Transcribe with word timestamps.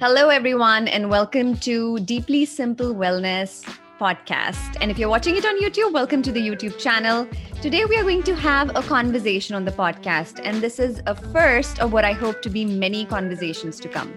Hello, 0.00 0.30
everyone, 0.30 0.88
and 0.88 1.10
welcome 1.10 1.58
to 1.58 1.98
Deeply 1.98 2.46
Simple 2.46 2.94
Wellness 2.94 3.62
podcast. 4.00 4.78
And 4.80 4.90
if 4.90 4.98
you're 4.98 5.10
watching 5.10 5.36
it 5.36 5.44
on 5.44 5.60
YouTube, 5.60 5.92
welcome 5.92 6.22
to 6.22 6.32
the 6.32 6.40
YouTube 6.40 6.78
channel. 6.78 7.28
Today, 7.60 7.84
we 7.84 7.98
are 7.98 8.02
going 8.02 8.22
to 8.22 8.34
have 8.34 8.74
a 8.74 8.80
conversation 8.80 9.54
on 9.54 9.66
the 9.66 9.72
podcast, 9.72 10.40
and 10.42 10.62
this 10.62 10.78
is 10.78 11.02
a 11.04 11.14
first 11.14 11.80
of 11.80 11.92
what 11.92 12.06
I 12.06 12.12
hope 12.12 12.40
to 12.40 12.48
be 12.48 12.64
many 12.64 13.04
conversations 13.04 13.78
to 13.80 13.90
come. 13.90 14.10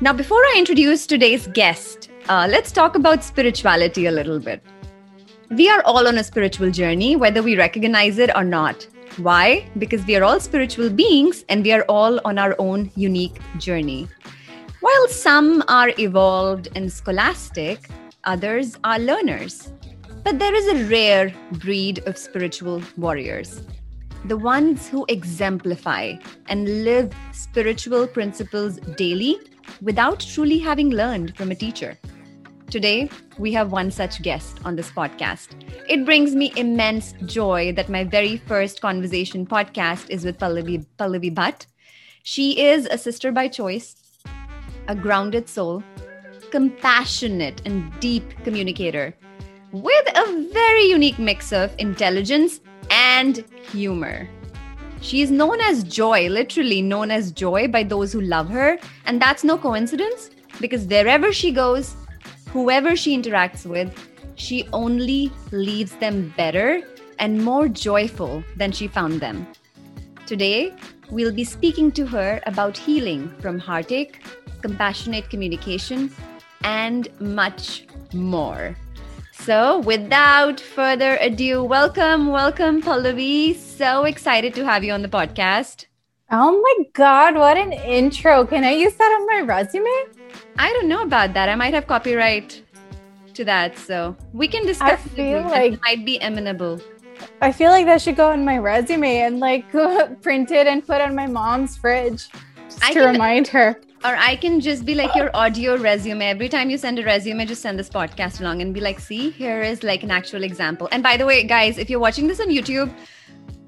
Now, 0.00 0.14
before 0.14 0.40
I 0.40 0.54
introduce 0.56 1.06
today's 1.06 1.46
guest, 1.48 2.08
uh, 2.30 2.48
let's 2.50 2.72
talk 2.72 2.94
about 2.94 3.22
spirituality 3.22 4.06
a 4.06 4.10
little 4.10 4.40
bit. 4.40 4.62
We 5.50 5.70
are 5.70 5.82
all 5.82 6.06
on 6.06 6.18
a 6.18 6.24
spiritual 6.24 6.70
journey, 6.70 7.16
whether 7.16 7.42
we 7.42 7.56
recognize 7.56 8.18
it 8.18 8.30
or 8.36 8.44
not. 8.44 8.86
Why? 9.16 9.66
Because 9.78 10.04
we 10.04 10.14
are 10.16 10.22
all 10.22 10.40
spiritual 10.40 10.90
beings 10.90 11.44
and 11.48 11.64
we 11.64 11.72
are 11.72 11.84
all 11.88 12.20
on 12.26 12.38
our 12.38 12.54
own 12.58 12.90
unique 12.96 13.38
journey. 13.58 14.08
While 14.80 15.08
some 15.08 15.64
are 15.66 15.92
evolved 15.98 16.68
and 16.74 16.92
scholastic, 16.92 17.88
others 18.24 18.76
are 18.84 18.98
learners. 18.98 19.72
But 20.22 20.38
there 20.38 20.54
is 20.54 20.68
a 20.68 20.84
rare 20.90 21.32
breed 21.52 22.00
of 22.06 22.18
spiritual 22.18 22.82
warriors 22.98 23.62
the 24.24 24.36
ones 24.36 24.88
who 24.88 25.06
exemplify 25.08 26.14
and 26.48 26.84
live 26.84 27.12
spiritual 27.32 28.06
principles 28.06 28.78
daily 28.96 29.38
without 29.80 30.20
truly 30.20 30.58
having 30.58 30.90
learned 30.90 31.36
from 31.36 31.50
a 31.50 31.54
teacher. 31.54 31.96
Today, 32.70 33.08
we 33.38 33.50
have 33.54 33.72
one 33.72 33.90
such 33.90 34.20
guest 34.20 34.58
on 34.62 34.76
this 34.76 34.90
podcast. 34.90 35.48
It 35.88 36.04
brings 36.04 36.34
me 36.34 36.52
immense 36.54 37.14
joy 37.24 37.72
that 37.72 37.88
my 37.88 38.04
very 38.04 38.36
first 38.36 38.82
conversation 38.82 39.46
podcast 39.46 40.10
is 40.10 40.22
with 40.22 40.36
Pallavi, 40.38 40.84
Pallavi 40.98 41.34
Bhatt. 41.34 41.64
She 42.24 42.60
is 42.60 42.84
a 42.84 42.98
sister 42.98 43.32
by 43.32 43.48
choice, 43.48 43.96
a 44.86 44.94
grounded 44.94 45.48
soul, 45.48 45.82
compassionate 46.50 47.62
and 47.64 47.90
deep 48.00 48.28
communicator 48.44 49.14
with 49.72 50.06
a 50.14 50.48
very 50.52 50.84
unique 50.84 51.18
mix 51.18 51.54
of 51.54 51.74
intelligence 51.78 52.60
and 52.90 53.46
humor. 53.72 54.28
She 55.00 55.22
is 55.22 55.30
known 55.30 55.58
as 55.62 55.84
Joy, 55.84 56.28
literally 56.28 56.82
known 56.82 57.10
as 57.10 57.32
Joy 57.32 57.68
by 57.68 57.82
those 57.82 58.12
who 58.12 58.20
love 58.20 58.50
her. 58.50 58.78
And 59.06 59.22
that's 59.22 59.42
no 59.42 59.56
coincidence 59.56 60.30
because 60.60 60.84
wherever 60.84 61.32
she 61.32 61.50
goes, 61.50 61.96
whoever 62.52 62.96
she 62.96 63.16
interacts 63.16 63.66
with, 63.66 63.92
she 64.36 64.68
only 64.72 65.30
leaves 65.50 65.94
them 65.96 66.32
better 66.36 66.82
and 67.18 67.44
more 67.44 67.68
joyful 67.68 68.42
than 68.56 68.72
she 68.72 68.88
found 68.88 69.20
them. 69.20 69.46
Today, 70.26 70.74
we'll 71.10 71.32
be 71.32 71.44
speaking 71.44 71.90
to 71.92 72.06
her 72.06 72.40
about 72.46 72.76
healing 72.76 73.28
from 73.40 73.58
heartache, 73.58 74.22
compassionate 74.62 75.30
communication, 75.30 76.10
and 76.62 77.08
much 77.20 77.86
more. 78.12 78.76
So, 79.32 79.78
without 79.80 80.60
further 80.60 81.16
ado, 81.20 81.62
welcome, 81.64 82.28
welcome, 82.28 82.82
Pallavi. 82.82 83.56
So 83.56 84.04
excited 84.04 84.54
to 84.54 84.64
have 84.64 84.84
you 84.84 84.92
on 84.92 85.02
the 85.02 85.08
podcast. 85.08 85.86
Oh 86.30 86.60
my 86.60 86.84
God, 86.92 87.36
what 87.36 87.56
an 87.56 87.72
intro. 87.72 88.44
Can 88.44 88.64
I 88.64 88.72
use 88.72 88.94
that 88.96 89.16
on 89.18 89.26
my 89.26 89.40
resume? 89.40 90.17
I 90.58 90.72
don't 90.72 90.88
know 90.88 91.02
about 91.02 91.34
that. 91.34 91.48
I 91.48 91.54
might 91.54 91.74
have 91.74 91.86
copyright 91.86 92.62
to 93.34 93.44
that. 93.44 93.78
So 93.78 94.16
we 94.32 94.48
can 94.48 94.66
discuss. 94.66 94.92
I 94.92 94.96
feel 94.96 95.42
like 95.42 95.72
it 95.74 95.80
might 95.82 96.04
be 96.04 96.18
amenable. 96.18 96.80
I 97.40 97.52
feel 97.52 97.70
like 97.70 97.86
that 97.86 98.00
should 98.00 98.16
go 98.16 98.30
on 98.30 98.44
my 98.44 98.58
resume 98.58 99.18
and 99.18 99.40
like 99.40 99.70
print 100.22 100.50
it 100.50 100.66
and 100.66 100.86
put 100.86 101.00
on 101.00 101.14
my 101.14 101.26
mom's 101.26 101.76
fridge 101.76 102.28
to 102.28 102.92
can, 102.92 103.12
remind 103.12 103.48
her. 103.48 103.80
Or 104.04 104.14
I 104.16 104.36
can 104.36 104.60
just 104.60 104.84
be 104.84 104.94
like 104.94 105.14
your 105.16 105.30
audio 105.34 105.76
resume. 105.76 106.24
Every 106.24 106.48
time 106.48 106.70
you 106.70 106.78
send 106.78 106.98
a 106.98 107.04
resume, 107.04 107.44
just 107.46 107.62
send 107.62 107.78
this 107.78 107.88
podcast 107.88 108.40
along 108.40 108.62
and 108.62 108.72
be 108.72 108.80
like, 108.80 109.00
see, 109.00 109.30
here 109.30 109.60
is 109.62 109.82
like 109.82 110.04
an 110.04 110.10
actual 110.10 110.44
example. 110.44 110.88
And 110.92 111.02
by 111.02 111.16
the 111.16 111.26
way, 111.26 111.42
guys, 111.42 111.78
if 111.78 111.90
you're 111.90 111.98
watching 111.98 112.28
this 112.28 112.40
on 112.40 112.48
YouTube, 112.48 112.94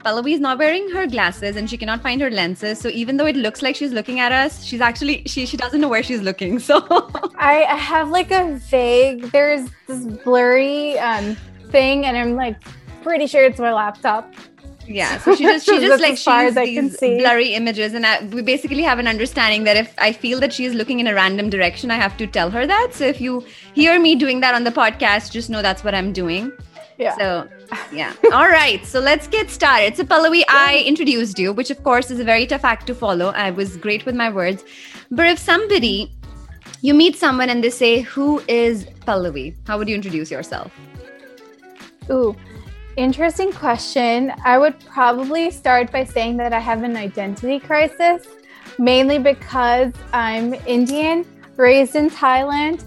Pallavi 0.04 0.32
is 0.32 0.40
not 0.40 0.58
wearing 0.58 0.88
her 0.90 1.06
glasses 1.06 1.56
and 1.56 1.68
she 1.68 1.76
cannot 1.76 2.02
find 2.02 2.20
her 2.20 2.30
lenses. 2.30 2.78
So 2.78 2.88
even 2.88 3.16
though 3.16 3.26
it 3.26 3.36
looks 3.36 3.60
like 3.60 3.76
she's 3.76 3.92
looking 3.92 4.18
at 4.20 4.32
us, 4.32 4.64
she's 4.64 4.80
actually 4.80 5.22
she 5.26 5.46
she 5.46 5.56
doesn't 5.56 5.80
know 5.80 5.88
where 5.88 6.02
she's 6.02 6.22
looking. 6.22 6.58
So 6.58 6.86
I, 7.36 7.66
have 7.90 8.10
like 8.10 8.30
a 8.30 8.56
vague 8.70 9.22
there's 9.32 9.68
this 9.86 10.04
blurry 10.24 10.98
um 10.98 11.36
thing 11.70 12.06
and 12.06 12.16
I'm 12.16 12.34
like 12.34 12.56
pretty 13.02 13.26
sure 13.26 13.44
it's 13.44 13.58
my 13.58 13.72
laptop. 13.72 14.32
Yeah, 14.86 15.18
so 15.18 15.36
she 15.36 15.44
just 15.52 15.66
she 15.66 15.78
just 15.78 16.02
like 16.02 16.18
sees 16.18 16.54
these 16.54 16.96
blurry 16.98 17.54
images, 17.54 17.94
and 17.94 18.04
I, 18.04 18.24
we 18.24 18.42
basically 18.42 18.82
have 18.82 18.98
an 18.98 19.06
understanding 19.06 19.64
that 19.64 19.76
if 19.76 19.94
I 19.98 20.12
feel 20.12 20.40
that 20.40 20.52
she 20.52 20.64
is 20.64 20.74
looking 20.74 20.98
in 20.98 21.06
a 21.06 21.14
random 21.14 21.48
direction, 21.48 21.90
I 21.90 21.94
have 21.96 22.16
to 22.16 22.26
tell 22.26 22.50
her 22.50 22.66
that. 22.66 22.88
So 22.92 23.04
if 23.04 23.20
you 23.20 23.44
hear 23.74 24.00
me 24.00 24.16
doing 24.16 24.40
that 24.40 24.54
on 24.54 24.64
the 24.64 24.72
podcast, 24.72 25.30
just 25.30 25.48
know 25.48 25.62
that's 25.62 25.84
what 25.84 25.94
I'm 25.94 26.12
doing. 26.12 26.50
Yeah. 27.00 27.16
So, 27.16 27.48
yeah. 27.92 28.12
All 28.32 28.48
right. 28.48 28.84
So 28.84 29.00
let's 29.00 29.26
get 29.26 29.50
started. 29.50 29.96
So, 29.96 30.04
Pallavi, 30.04 30.42
I 30.48 30.84
introduced 30.86 31.38
you, 31.38 31.54
which 31.54 31.70
of 31.70 31.82
course 31.82 32.10
is 32.10 32.20
a 32.20 32.24
very 32.24 32.46
tough 32.46 32.64
act 32.64 32.86
to 32.88 32.94
follow. 32.94 33.28
I 33.30 33.50
was 33.50 33.78
great 33.78 34.04
with 34.04 34.14
my 34.14 34.28
words. 34.28 34.64
But 35.10 35.26
if 35.26 35.38
somebody, 35.38 36.12
you 36.82 36.92
meet 36.92 37.16
someone 37.16 37.48
and 37.48 37.64
they 37.64 37.70
say, 37.70 38.00
Who 38.00 38.42
is 38.48 38.84
Pallavi? 39.06 39.56
How 39.66 39.78
would 39.78 39.88
you 39.88 39.94
introduce 39.94 40.30
yourself? 40.30 40.70
Ooh, 42.10 42.36
interesting 42.96 43.50
question. 43.50 44.34
I 44.44 44.58
would 44.58 44.78
probably 44.80 45.50
start 45.50 45.90
by 45.90 46.04
saying 46.04 46.36
that 46.36 46.52
I 46.52 46.60
have 46.60 46.82
an 46.82 46.98
identity 46.98 47.60
crisis, 47.60 48.26
mainly 48.78 49.18
because 49.18 49.94
I'm 50.12 50.52
Indian, 50.66 51.24
raised 51.56 51.96
in 51.96 52.10
Thailand 52.10 52.84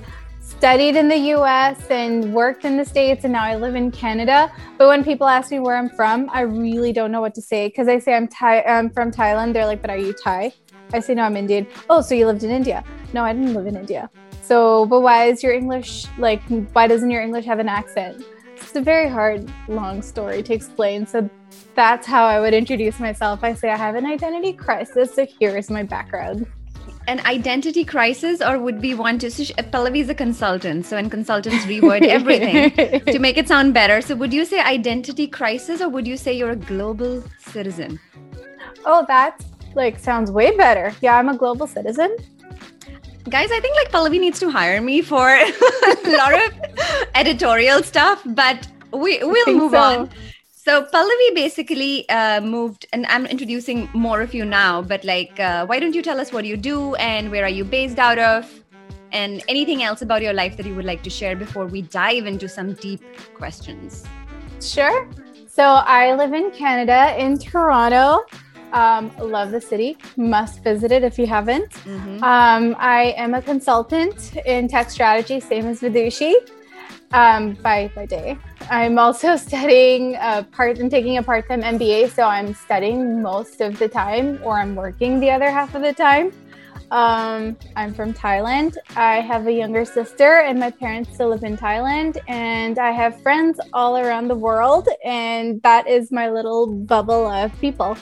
studied 0.64 0.96
in 0.96 1.10
the 1.10 1.34
US 1.36 1.92
and 1.92 2.34
worked 2.34 2.64
in 2.64 2.78
the 2.78 2.86
States, 2.86 3.26
and 3.26 3.34
now 3.34 3.44
I 3.44 3.58
live 3.58 3.76
in 3.76 3.92
Canada. 3.92 4.50
But 4.78 4.88
when 4.88 5.04
people 5.04 5.28
ask 5.28 5.52
me 5.52 5.60
where 5.60 5.76
I'm 5.76 5.90
from, 5.90 6.30
I 6.32 6.40
really 6.44 6.94
don't 6.94 7.12
know 7.12 7.20
what 7.20 7.36
to 7.36 7.42
say 7.42 7.68
because 7.68 7.90
I 7.90 8.00
say 8.00 8.14
I'm, 8.14 8.30
Thai- 8.30 8.62
I'm 8.62 8.90
from 8.90 9.12
Thailand. 9.12 9.52
They're 9.52 9.66
like, 9.66 9.82
but 9.82 9.92
are 9.92 9.98
you 9.98 10.14
Thai? 10.14 10.54
I 10.94 11.02
say, 11.02 11.16
no, 11.16 11.24
I'm 11.24 11.36
Indian. 11.36 11.68
Oh, 11.90 12.00
so 12.00 12.16
you 12.16 12.26
lived 12.28 12.44
in 12.46 12.50
India? 12.50 12.82
No, 13.12 13.26
I 13.26 13.34
didn't 13.34 13.54
live 13.54 13.68
in 13.68 13.76
India. 13.76 14.10
So, 14.42 14.86
but 14.86 15.02
why 15.02 15.26
is 15.26 15.44
your 15.44 15.52
English 15.52 16.06
like, 16.18 16.42
why 16.72 16.88
doesn't 16.88 17.10
your 17.10 17.22
English 17.22 17.44
have 17.44 17.60
an 17.60 17.68
accent? 17.68 18.24
It's 18.56 18.74
a 18.74 18.82
very 18.82 19.10
hard, 19.10 19.52
long 19.68 20.02
story 20.02 20.44
to 20.44 20.54
explain. 20.54 21.06
So 21.06 21.30
that's 21.76 22.08
how 22.08 22.26
I 22.26 22.40
would 22.40 22.54
introduce 22.54 23.02
myself. 23.02 23.44
I 23.44 23.54
say, 23.54 23.70
I 23.70 23.76
have 23.76 23.96
an 23.96 24.06
identity 24.06 24.54
crisis. 24.54 25.14
So 25.14 25.28
here's 25.42 25.70
my 25.70 25.84
background 25.84 26.48
an 27.08 27.20
identity 27.26 27.84
crisis 27.84 28.42
or 28.42 28.58
would 28.60 28.82
we 28.82 28.94
want 28.94 29.22
to 29.22 29.30
so 29.30 29.44
uh, 29.58 29.64
pallavi 29.64 30.00
is 30.00 30.10
a 30.10 30.16
consultant 30.16 30.86
so 30.86 30.98
and 30.98 31.12
consultants 31.12 31.66
reword 31.66 32.02
everything 32.18 32.72
to 33.06 33.20
make 33.20 33.38
it 33.38 33.48
sound 33.48 33.74
better. 33.74 34.02
So 34.02 34.16
would 34.16 34.34
you 34.34 34.46
say 34.46 34.60
identity 34.60 35.28
crisis 35.28 35.82
or 35.82 35.90
would 35.90 36.08
you 36.08 36.18
say 36.18 36.34
you're 36.34 36.52
a 36.52 36.56
global 36.56 37.24
citizen? 37.40 38.00
Oh 38.86 39.06
that 39.08 39.44
like 39.76 40.00
sounds 40.00 40.32
way 40.32 40.56
better. 40.56 40.94
Yeah 41.02 41.18
i'm 41.18 41.30
a 41.30 41.38
global 41.38 41.68
citizen. 41.68 42.16
Guys 43.30 43.52
i 43.52 43.60
think 43.60 43.76
like 43.76 43.92
pallavi 43.92 44.20
needs 44.20 44.40
to 44.40 44.50
hire 44.50 44.82
me 44.82 45.02
for 45.02 45.30
a 45.36 46.18
lot 46.18 46.34
of 46.34 46.52
editorial 47.16 47.84
stuff 47.84 48.22
but 48.26 48.68
we 48.92 49.20
we'll 49.24 49.56
move 49.56 49.72
so. 49.72 49.78
on 49.78 50.10
so 50.64 50.84
Pallavi 50.84 51.36
basically 51.36 52.08
uh, 52.08 52.40
moved, 52.40 52.86
and 52.94 53.06
I'm 53.08 53.26
introducing 53.26 53.90
more 53.94 54.22
of 54.22 54.34
you 54.34 54.46
now. 54.46 54.82
But 54.82 55.04
like, 55.04 55.38
uh, 55.38 55.66
why 55.66 55.80
don't 55.80 55.94
you 55.94 56.02
tell 56.02 56.20
us 56.22 56.32
what 56.32 56.46
you 56.46 56.56
do 56.56 56.96
and 56.96 57.30
where 57.32 57.44
are 57.44 57.50
you 57.50 57.66
based 57.66 58.00
out 58.00 58.18
of, 58.18 58.50
and 59.12 59.44
anything 59.50 59.84
else 59.84 60.02
about 60.02 60.22
your 60.22 60.32
life 60.32 60.56
that 60.56 60.66
you 60.66 60.74
would 60.76 60.86
like 60.86 61.04
to 61.04 61.10
share 61.10 61.36
before 61.36 61.66
we 61.66 61.82
dive 61.82 62.26
into 62.26 62.48
some 62.48 62.74
deep 62.76 63.02
questions? 63.34 64.06
Sure. 64.62 65.10
So 65.48 65.64
I 65.64 66.16
live 66.16 66.34
in 66.34 66.50
Canada, 66.52 67.14
in 67.18 67.38
Toronto. 67.38 68.26
Um, 68.72 69.12
love 69.20 69.52
the 69.52 69.62
city. 69.62 69.98
Must 70.16 70.64
visit 70.64 70.92
it 70.92 71.04
if 71.04 71.20
you 71.20 71.28
haven't. 71.28 71.72
Mm-hmm. 71.72 72.24
Um, 72.24 72.76
I 72.80 73.14
am 73.18 73.34
a 73.34 73.42
consultant 73.42 74.36
in 74.46 74.70
tech 74.70 74.90
strategy, 74.90 75.42
same 75.42 75.68
as 75.68 75.82
Vidushi 75.82 76.34
um, 77.12 77.54
by 77.56 77.92
by 77.96 78.06
day. 78.06 78.38
I'm 78.70 78.98
also 78.98 79.36
studying 79.48 80.16
a 80.16 80.46
part. 80.52 80.80
I'm 80.80 80.90
taking 80.90 81.18
a 81.18 81.24
part-time 81.24 81.62
MBA, 81.62 82.12
so 82.12 82.24
I'm 82.24 82.54
studying 82.54 83.22
most 83.22 83.62
of 83.62 83.80
the 83.80 83.88
time, 83.88 84.40
or 84.44 84.60
I'm 84.60 84.76
working 84.76 85.20
the 85.20 85.32
other 85.32 85.50
half 85.50 85.76
of 85.76 85.82
the 85.82 85.94
time. 85.94 86.32
Um, 86.92 87.58
I'm 87.76 87.94
from 87.94 88.14
Thailand. 88.14 88.78
I 88.96 89.20
have 89.22 89.48
a 89.48 89.52
younger 89.52 89.84
sister, 89.84 90.42
and 90.42 90.60
my 90.60 90.70
parents 90.70 91.14
still 91.14 91.30
live 91.30 91.44
in 91.44 91.58
Thailand. 91.58 92.18
And 92.28 92.78
I 92.78 92.92
have 92.92 93.20
friends 93.22 93.60
all 93.74 93.98
around 93.98 94.28
the 94.28 94.36
world, 94.36 94.88
and 95.04 95.62
that 95.64 95.88
is 95.88 96.12
my 96.12 96.30
little 96.30 96.68
bubble 96.68 97.28
of 97.28 97.58
people. 97.60 97.98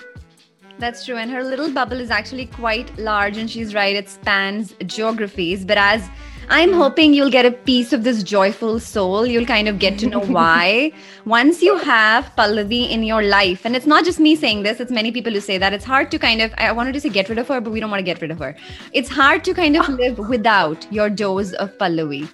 That's 0.78 1.06
true. 1.06 1.16
And 1.16 1.32
her 1.32 1.44
little 1.44 1.72
bubble 1.72 2.00
is 2.00 2.12
actually 2.12 2.48
quite 2.48 2.98
large, 2.98 3.38
and 3.38 3.50
she's 3.50 3.74
right, 3.74 3.96
it 3.96 4.10
spans 4.10 4.74
geographies. 4.86 5.64
But 5.64 5.78
as 5.78 6.10
I'm 6.54 6.74
hoping 6.74 7.14
you'll 7.14 7.30
get 7.30 7.46
a 7.46 7.52
piece 7.52 7.94
of 7.94 8.04
this 8.04 8.24
joyful 8.24 8.78
soul. 8.78 9.26
You'll 9.26 9.46
kind 9.46 9.70
of 9.70 9.80
get 9.80 9.98
to 10.00 10.08
know 10.08 10.20
why. 10.38 10.92
Once 11.24 11.62
you 11.62 11.78
have 11.78 12.26
Pallavi 12.38 12.90
in 12.90 13.04
your 13.04 13.24
life, 13.24 13.64
and 13.64 13.74
it's 13.74 13.86
not 13.86 14.04
just 14.04 14.20
me 14.20 14.36
saying 14.36 14.64
this, 14.64 14.82
it's 14.82 14.92
many 14.92 15.14
people 15.14 15.32
who 15.32 15.40
say 15.40 15.58
that. 15.58 15.72
It's 15.72 15.86
hard 15.86 16.12
to 16.12 16.20
kind 16.20 16.42
of, 16.42 16.54
I 16.58 16.74
wanted 16.74 16.92
to 16.92 17.00
say 17.00 17.08
get 17.08 17.30
rid 17.30 17.38
of 17.38 17.48
her, 17.48 17.62
but 17.62 17.72
we 17.72 17.80
don't 17.80 17.90
want 17.90 18.00
to 18.00 18.04
get 18.04 18.22
rid 18.22 18.32
of 18.32 18.40
her. 18.40 18.54
It's 18.92 19.08
hard 19.08 19.46
to 19.46 19.54
kind 19.54 19.78
of 19.78 19.86
ah. 19.88 19.94
live 19.94 20.20
without 20.28 20.86
your 20.92 21.10
dose 21.10 21.54
of 21.54 21.72
Pallavi. 21.78 22.28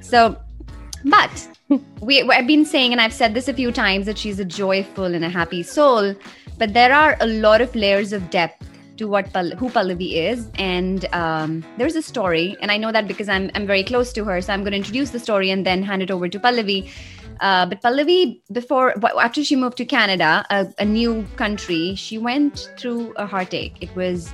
So, 0.00 0.40
but 1.04 1.48
we, 2.00 2.22
I've 2.22 2.46
been 2.46 2.64
saying, 2.64 2.92
and 2.92 3.02
I've 3.02 3.12
said 3.12 3.34
this 3.34 3.48
a 3.48 3.52
few 3.52 3.70
times, 3.70 4.06
that 4.06 4.16
she's 4.16 4.40
a 4.40 4.46
joyful 4.46 5.04
and 5.04 5.26
a 5.26 5.28
happy 5.28 5.62
soul. 5.62 6.14
But 6.56 6.72
there 6.72 6.94
are 6.94 7.18
a 7.20 7.26
lot 7.26 7.60
of 7.60 7.76
layers 7.76 8.14
of 8.14 8.30
depth 8.30 8.66
to 8.98 9.08
what 9.08 9.32
Pal- 9.32 9.56
who 9.56 9.68
Pallavi 9.70 10.14
is, 10.14 10.48
and 10.56 11.06
um, 11.14 11.64
there's 11.76 11.96
a 11.96 12.02
story, 12.02 12.56
and 12.60 12.70
I 12.70 12.76
know 12.76 12.92
that 12.92 13.08
because 13.08 13.28
I'm 13.28 13.50
I'm 13.54 13.66
very 13.66 13.84
close 13.84 14.12
to 14.14 14.24
her, 14.24 14.40
so 14.40 14.52
I'm 14.52 14.62
going 14.62 14.72
to 14.72 14.78
introduce 14.78 15.10
the 15.10 15.18
story 15.18 15.50
and 15.50 15.64
then 15.64 15.82
hand 15.82 16.02
it 16.02 16.10
over 16.10 16.28
to 16.28 16.38
Pallavi. 16.38 16.90
Uh, 17.40 17.66
but 17.66 17.80
Pallavi, 17.82 18.40
before 18.52 18.94
after 19.20 19.44
she 19.44 19.56
moved 19.56 19.76
to 19.76 19.84
Canada, 19.84 20.44
a, 20.50 20.66
a 20.78 20.84
new 20.84 21.24
country, 21.36 21.94
she 21.94 22.18
went 22.18 22.68
through 22.76 23.12
a 23.16 23.26
heartache. 23.26 23.76
It 23.80 23.94
was 23.94 24.32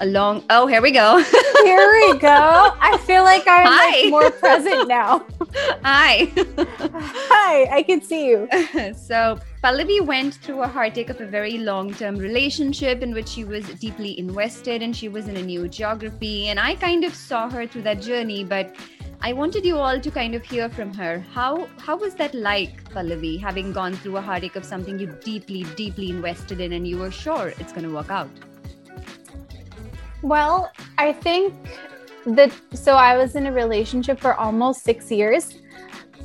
a 0.00 0.06
long. 0.06 0.44
Oh, 0.50 0.66
here 0.66 0.82
we 0.82 0.90
go. 0.90 1.18
here 1.64 1.90
we 1.90 2.18
go. 2.18 2.74
I 2.80 2.98
feel 3.06 3.22
like 3.22 3.44
I'm 3.46 3.66
like 3.66 4.10
more 4.10 4.30
present 4.30 4.88
now. 4.88 5.24
Hi. 5.84 6.30
Hi, 6.36 7.68
I 7.76 7.82
can 7.82 8.02
see 8.02 8.26
you. 8.26 8.48
so 8.94 9.38
Pallavi 9.62 10.00
went 10.00 10.36
through 10.36 10.62
a 10.62 10.66
heartache 10.66 11.10
of 11.10 11.20
a 11.20 11.26
very 11.26 11.58
long 11.58 11.92
term 11.92 12.16
relationship 12.16 13.02
in 13.02 13.12
which 13.12 13.28
she 13.28 13.44
was 13.44 13.66
deeply 13.74 14.18
invested 14.18 14.80
and 14.80 14.96
she 14.96 15.10
was 15.10 15.28
in 15.28 15.36
a 15.36 15.42
new 15.42 15.68
geography. 15.68 16.48
And 16.48 16.58
I 16.58 16.74
kind 16.76 17.04
of 17.04 17.14
saw 17.14 17.50
her 17.50 17.66
through 17.66 17.82
that 17.82 18.00
journey, 18.00 18.42
but 18.42 18.74
I 19.20 19.34
wanted 19.34 19.66
you 19.66 19.76
all 19.76 20.00
to 20.00 20.10
kind 20.10 20.34
of 20.34 20.42
hear 20.42 20.70
from 20.70 20.94
her. 20.94 21.22
How 21.34 21.68
how 21.76 21.98
was 21.98 22.14
that 22.14 22.34
like, 22.34 22.82
Pallavi, 22.84 23.38
having 23.38 23.70
gone 23.70 23.92
through 23.92 24.16
a 24.16 24.22
heartache 24.22 24.56
of 24.56 24.64
something 24.64 24.98
you 24.98 25.08
deeply, 25.22 25.64
deeply 25.76 26.08
invested 26.08 26.58
in 26.62 26.72
and 26.72 26.88
you 26.88 26.96
were 26.96 27.10
sure 27.10 27.52
it's 27.58 27.74
gonna 27.74 27.90
work 27.90 28.08
out? 28.08 28.30
Well, 30.22 30.72
I 30.96 31.12
think 31.12 31.52
that 32.24 32.50
so 32.72 32.94
I 32.94 33.18
was 33.18 33.36
in 33.36 33.46
a 33.46 33.52
relationship 33.52 34.20
for 34.20 34.32
almost 34.36 34.84
six 34.84 35.10
years. 35.10 35.58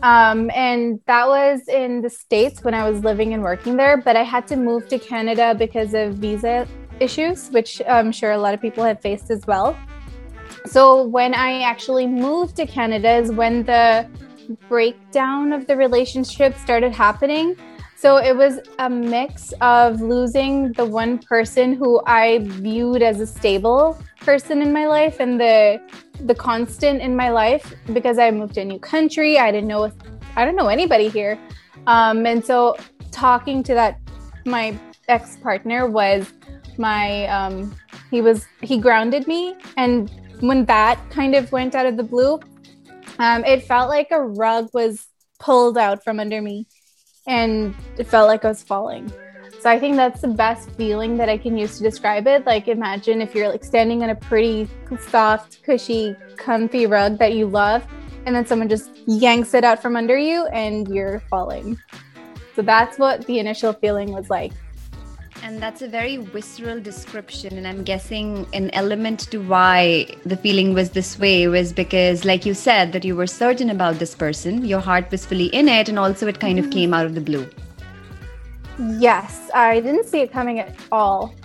Um, 0.03 0.51
and 0.53 0.99
that 1.07 1.27
was 1.27 1.67
in 1.67 2.01
the 2.01 2.09
States 2.09 2.63
when 2.63 2.73
I 2.73 2.89
was 2.89 3.03
living 3.03 3.33
and 3.33 3.41
working 3.41 3.77
there. 3.77 3.97
But 3.97 4.15
I 4.15 4.23
had 4.23 4.47
to 4.47 4.55
move 4.55 4.87
to 4.89 4.99
Canada 4.99 5.55
because 5.57 5.93
of 5.93 6.15
visa 6.15 6.67
issues, 6.99 7.49
which 7.49 7.81
I'm 7.87 8.11
sure 8.11 8.31
a 8.31 8.37
lot 8.37 8.53
of 8.53 8.61
people 8.61 8.83
have 8.83 9.01
faced 9.01 9.31
as 9.31 9.45
well. 9.47 9.77
So 10.65 11.03
when 11.03 11.33
I 11.33 11.61
actually 11.61 12.07
moved 12.07 12.55
to 12.57 12.65
Canada 12.65 13.15
is 13.15 13.31
when 13.31 13.63
the 13.63 14.07
breakdown 14.69 15.53
of 15.53 15.67
the 15.67 15.75
relationship 15.75 16.55
started 16.57 16.93
happening. 16.93 17.55
So 18.05 18.17
it 18.17 18.37
was 18.37 18.59
a 18.77 18.87
mix 18.87 19.51
of 19.61 19.99
losing 19.99 20.73
the 20.73 20.85
one 20.85 21.17
person 21.17 21.73
who 21.73 21.99
I 22.05 22.37
viewed 22.43 23.01
as 23.01 23.19
a 23.19 23.25
stable 23.25 23.99
person 24.19 24.61
in 24.61 24.71
my 24.71 24.85
life 24.85 25.19
and 25.19 25.39
the 25.39 25.81
the 26.19 26.35
constant 26.35 27.01
in 27.01 27.15
my 27.15 27.31
life 27.31 27.73
because 27.93 28.19
I 28.19 28.29
moved 28.29 28.53
to 28.53 28.61
a 28.61 28.65
new 28.65 28.77
country. 28.77 29.39
I 29.39 29.51
didn't 29.51 29.67
know 29.67 29.91
I 30.35 30.45
don't 30.45 30.55
know 30.55 30.67
anybody 30.67 31.09
here. 31.09 31.39
Um, 31.87 32.27
and 32.27 32.45
so 32.45 32.77
talking 33.09 33.63
to 33.63 33.73
that 33.73 33.99
my 34.45 34.77
ex 35.07 35.37
partner 35.37 35.87
was 35.87 36.31
my 36.77 37.25
um, 37.25 37.75
he 38.11 38.21
was 38.21 38.45
he 38.61 38.77
grounded 38.77 39.25
me 39.25 39.55
and 39.77 40.11
when 40.41 40.63
that 40.65 40.99
kind 41.09 41.33
of 41.33 41.51
went 41.51 41.73
out 41.73 41.87
of 41.87 41.97
the 41.97 42.03
blue 42.03 42.39
um, 43.17 43.43
it 43.45 43.63
felt 43.63 43.89
like 43.89 44.09
a 44.11 44.21
rug 44.21 44.69
was 44.73 45.07
pulled 45.39 45.75
out 45.75 46.03
from 46.03 46.19
under 46.19 46.39
me 46.39 46.67
and 47.27 47.75
it 47.97 48.05
felt 48.05 48.27
like 48.27 48.45
I 48.45 48.49
was 48.49 48.63
falling. 48.63 49.11
So 49.59 49.69
I 49.69 49.79
think 49.79 49.95
that's 49.95 50.21
the 50.21 50.27
best 50.27 50.69
feeling 50.71 51.17
that 51.17 51.27
I 51.27 51.37
can 51.37 51.57
use 51.57 51.77
to 51.77 51.83
describe 51.83 52.27
it. 52.27 52.45
Like 52.45 52.67
imagine 52.67 53.21
if 53.21 53.33
you're 53.33 53.49
like 53.49 53.63
standing 53.63 54.03
on 54.03 54.11
a 54.11 54.15
pretty 54.15 54.69
soft, 54.99 55.63
cushy, 55.63 56.15
comfy 56.37 56.85
rug 56.85 57.17
that 57.17 57.33
you 57.33 57.47
love, 57.47 57.83
and 58.25 58.35
then 58.35 58.45
someone 58.45 58.69
just 58.69 58.91
yanks 59.07 59.53
it 59.53 59.63
out 59.63 59.81
from 59.81 59.95
under 59.95 60.17
you 60.17 60.45
and 60.47 60.87
you're 60.87 61.19
falling. 61.31 61.79
So 62.55 62.61
that's 62.61 62.99
what 62.99 63.25
the 63.25 63.39
initial 63.39 63.73
feeling 63.73 64.11
was 64.11 64.29
like. 64.29 64.53
And 65.45 65.61
that's 65.61 65.83
a 65.83 65.87
very 65.87 66.17
visceral 66.17 66.79
description. 66.79 67.55
And 67.55 67.67
I'm 67.67 67.83
guessing 67.83 68.47
an 68.53 68.71
element 68.73 69.19
to 69.29 69.37
why 69.37 70.07
the 70.25 70.35
feeling 70.35 70.73
was 70.73 70.89
this 70.89 71.19
way 71.19 71.47
was 71.47 71.71
because, 71.71 72.25
like 72.25 72.47
you 72.47 72.55
said, 72.55 72.91
that 72.93 73.05
you 73.05 73.15
were 73.15 73.27
certain 73.27 73.69
about 73.69 73.99
this 73.99 74.15
person, 74.15 74.65
your 74.65 74.79
heart 74.79 75.11
was 75.11 75.23
fully 75.23 75.45
in 75.53 75.69
it, 75.69 75.87
and 75.87 75.99
also 75.99 76.25
it 76.25 76.39
kind 76.39 76.57
of 76.57 76.71
came 76.71 76.95
out 76.95 77.05
of 77.05 77.13
the 77.13 77.21
blue. 77.21 77.47
Yes, 78.97 79.51
I 79.53 79.81
didn't 79.81 80.05
see 80.05 80.21
it 80.21 80.31
coming 80.31 80.61
at 80.61 80.75
all. 80.91 81.35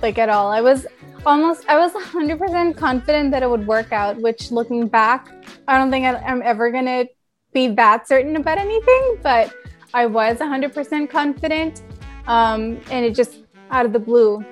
Like, 0.00 0.16
at 0.16 0.30
all. 0.30 0.50
I 0.50 0.62
was 0.62 0.86
almost, 1.26 1.68
I 1.68 1.76
was 1.76 1.92
100% 1.92 2.78
confident 2.78 3.30
that 3.32 3.42
it 3.42 3.50
would 3.50 3.66
work 3.66 3.92
out, 3.92 4.16
which 4.22 4.50
looking 4.50 4.88
back, 4.88 5.28
I 5.68 5.76
don't 5.76 5.90
think 5.90 6.06
I'm 6.06 6.40
ever 6.40 6.70
going 6.70 6.86
to 6.86 7.06
be 7.52 7.68
that 7.74 8.08
certain 8.08 8.36
about 8.36 8.56
anything, 8.56 9.18
but 9.22 9.54
I 9.92 10.06
was 10.06 10.38
100% 10.38 11.10
confident 11.10 11.82
um, 12.28 12.80
and 12.90 13.04
it 13.04 13.14
just 13.14 13.38
out 13.70 13.84
of 13.84 13.92
the 13.92 13.98
blue 13.98 14.44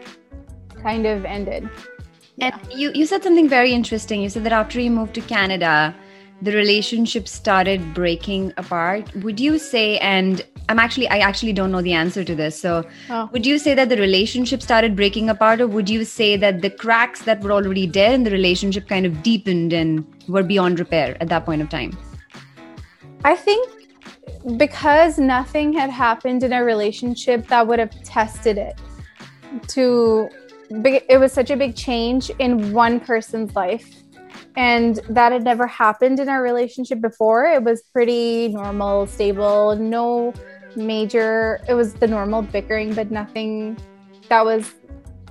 kind 0.82 1.06
of 1.06 1.24
ended. 1.24 1.68
And 2.40 2.54
you, 2.74 2.90
you 2.94 3.06
said 3.06 3.22
something 3.22 3.48
very 3.48 3.72
interesting. 3.72 4.20
You 4.22 4.28
said 4.28 4.44
that 4.44 4.52
after 4.52 4.80
you 4.80 4.90
moved 4.90 5.14
to 5.14 5.20
Canada, 5.22 5.94
the 6.42 6.52
relationship 6.52 7.26
started 7.26 7.94
breaking 7.94 8.52
apart. 8.58 9.14
Would 9.16 9.40
you 9.40 9.58
say, 9.58 9.98
and 9.98 10.44
I'm 10.68 10.78
actually, 10.78 11.08
I 11.08 11.18
actually 11.18 11.54
don't 11.54 11.72
know 11.72 11.80
the 11.80 11.94
answer 11.94 12.24
to 12.24 12.34
this. 12.34 12.60
So, 12.60 12.86
oh. 13.08 13.30
would 13.32 13.46
you 13.46 13.58
say 13.58 13.72
that 13.74 13.88
the 13.88 13.96
relationship 13.96 14.60
started 14.60 14.94
breaking 14.94 15.30
apart, 15.30 15.62
or 15.62 15.66
would 15.66 15.88
you 15.88 16.04
say 16.04 16.36
that 16.36 16.60
the 16.60 16.68
cracks 16.68 17.22
that 17.22 17.40
were 17.40 17.52
already 17.52 17.86
there 17.86 18.12
in 18.12 18.24
the 18.24 18.30
relationship 18.30 18.86
kind 18.86 19.06
of 19.06 19.22
deepened 19.22 19.72
and 19.72 20.04
were 20.28 20.42
beyond 20.42 20.78
repair 20.78 21.16
at 21.22 21.28
that 21.30 21.46
point 21.46 21.62
of 21.62 21.70
time? 21.70 21.96
I 23.24 23.34
think 23.34 23.75
because 24.56 25.18
nothing 25.18 25.72
had 25.72 25.90
happened 25.90 26.44
in 26.44 26.52
a 26.52 26.62
relationship 26.62 27.46
that 27.48 27.66
would 27.66 27.78
have 27.78 27.90
tested 28.04 28.58
it 28.58 28.78
to 29.68 30.28
it 30.70 31.18
was 31.18 31.32
such 31.32 31.50
a 31.50 31.56
big 31.56 31.76
change 31.76 32.30
in 32.38 32.72
one 32.72 32.98
person's 32.98 33.54
life. 33.54 34.02
And 34.56 34.96
that 35.08 35.32
had 35.32 35.44
never 35.44 35.66
happened 35.66 36.18
in 36.18 36.28
our 36.28 36.42
relationship 36.42 37.00
before. 37.00 37.44
It 37.44 37.62
was 37.62 37.82
pretty 37.92 38.48
normal 38.48 39.06
stable 39.06 39.76
no 39.76 40.32
major 40.76 41.60
it 41.68 41.74
was 41.74 41.94
the 41.94 42.06
normal 42.06 42.42
bickering 42.42 42.92
but 42.92 43.10
nothing 43.10 43.78
that 44.28 44.44
was 44.44 44.74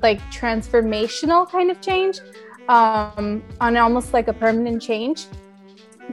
like 0.02 0.20
transformational 0.32 1.48
kind 1.48 1.70
of 1.70 1.80
change 1.82 2.20
um 2.68 3.44
on 3.62 3.78
almost 3.78 4.12
like 4.12 4.28
a 4.28 4.34
permanent 4.34 4.82
change. 4.82 5.28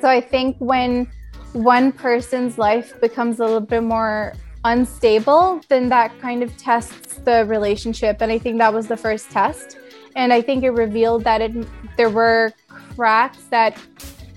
So 0.00 0.09
i 0.09 0.21
think 0.21 0.56
when 0.59 1.11
one 1.52 1.92
person's 1.92 2.59
life 2.59 2.99
becomes 3.00 3.38
a 3.38 3.44
little 3.44 3.61
bit 3.61 3.82
more 3.82 4.35
unstable, 4.64 5.61
then 5.68 5.88
that 5.88 6.18
kind 6.21 6.42
of 6.42 6.56
tests 6.56 7.16
the 7.18 7.44
relationship. 7.47 8.18
And 8.21 8.32
I 8.32 8.38
think 8.38 8.59
that 8.59 8.73
was 8.73 8.87
the 8.87 8.97
first 8.97 9.30
test. 9.30 9.76
And 10.14 10.32
I 10.32 10.42
think 10.42 10.64
it 10.64 10.71
revealed 10.71 11.25
that 11.25 11.40
it 11.40 11.52
there 11.97 12.11
were 12.11 12.52
cracks 12.68 13.44
that 13.50 13.78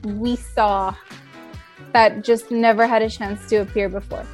we 0.04 0.36
saw 0.36 0.96
that 1.94 2.24
just 2.24 2.52
never 2.52 2.88
had 2.88 3.02
a 3.02 3.10
chance 3.10 3.48
to 3.50 3.58
appear 3.58 3.90
before. 3.90 4.26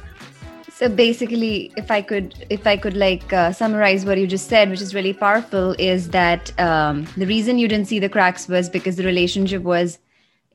So 0.70 0.88
basically, 0.88 1.72
if 1.76 1.90
I 1.90 2.02
could, 2.02 2.34
if 2.50 2.66
I 2.66 2.76
could 2.76 2.96
like 2.96 3.32
uh, 3.32 3.52
summarize 3.52 4.04
what 4.04 4.18
you 4.18 4.26
just 4.26 4.48
said, 4.48 4.68
which 4.70 4.80
is 4.80 4.94
really 4.94 5.12
powerful, 5.12 5.76
is 5.78 6.08
that 6.10 6.58
um, 6.58 7.06
the 7.16 7.26
reason 7.26 7.58
you 7.58 7.68
didn't 7.68 7.86
see 7.86 8.00
the 8.00 8.08
cracks 8.08 8.48
was 8.48 8.68
because 8.68 8.96
the 8.96 9.04
relationship 9.04 9.62
was 9.62 9.98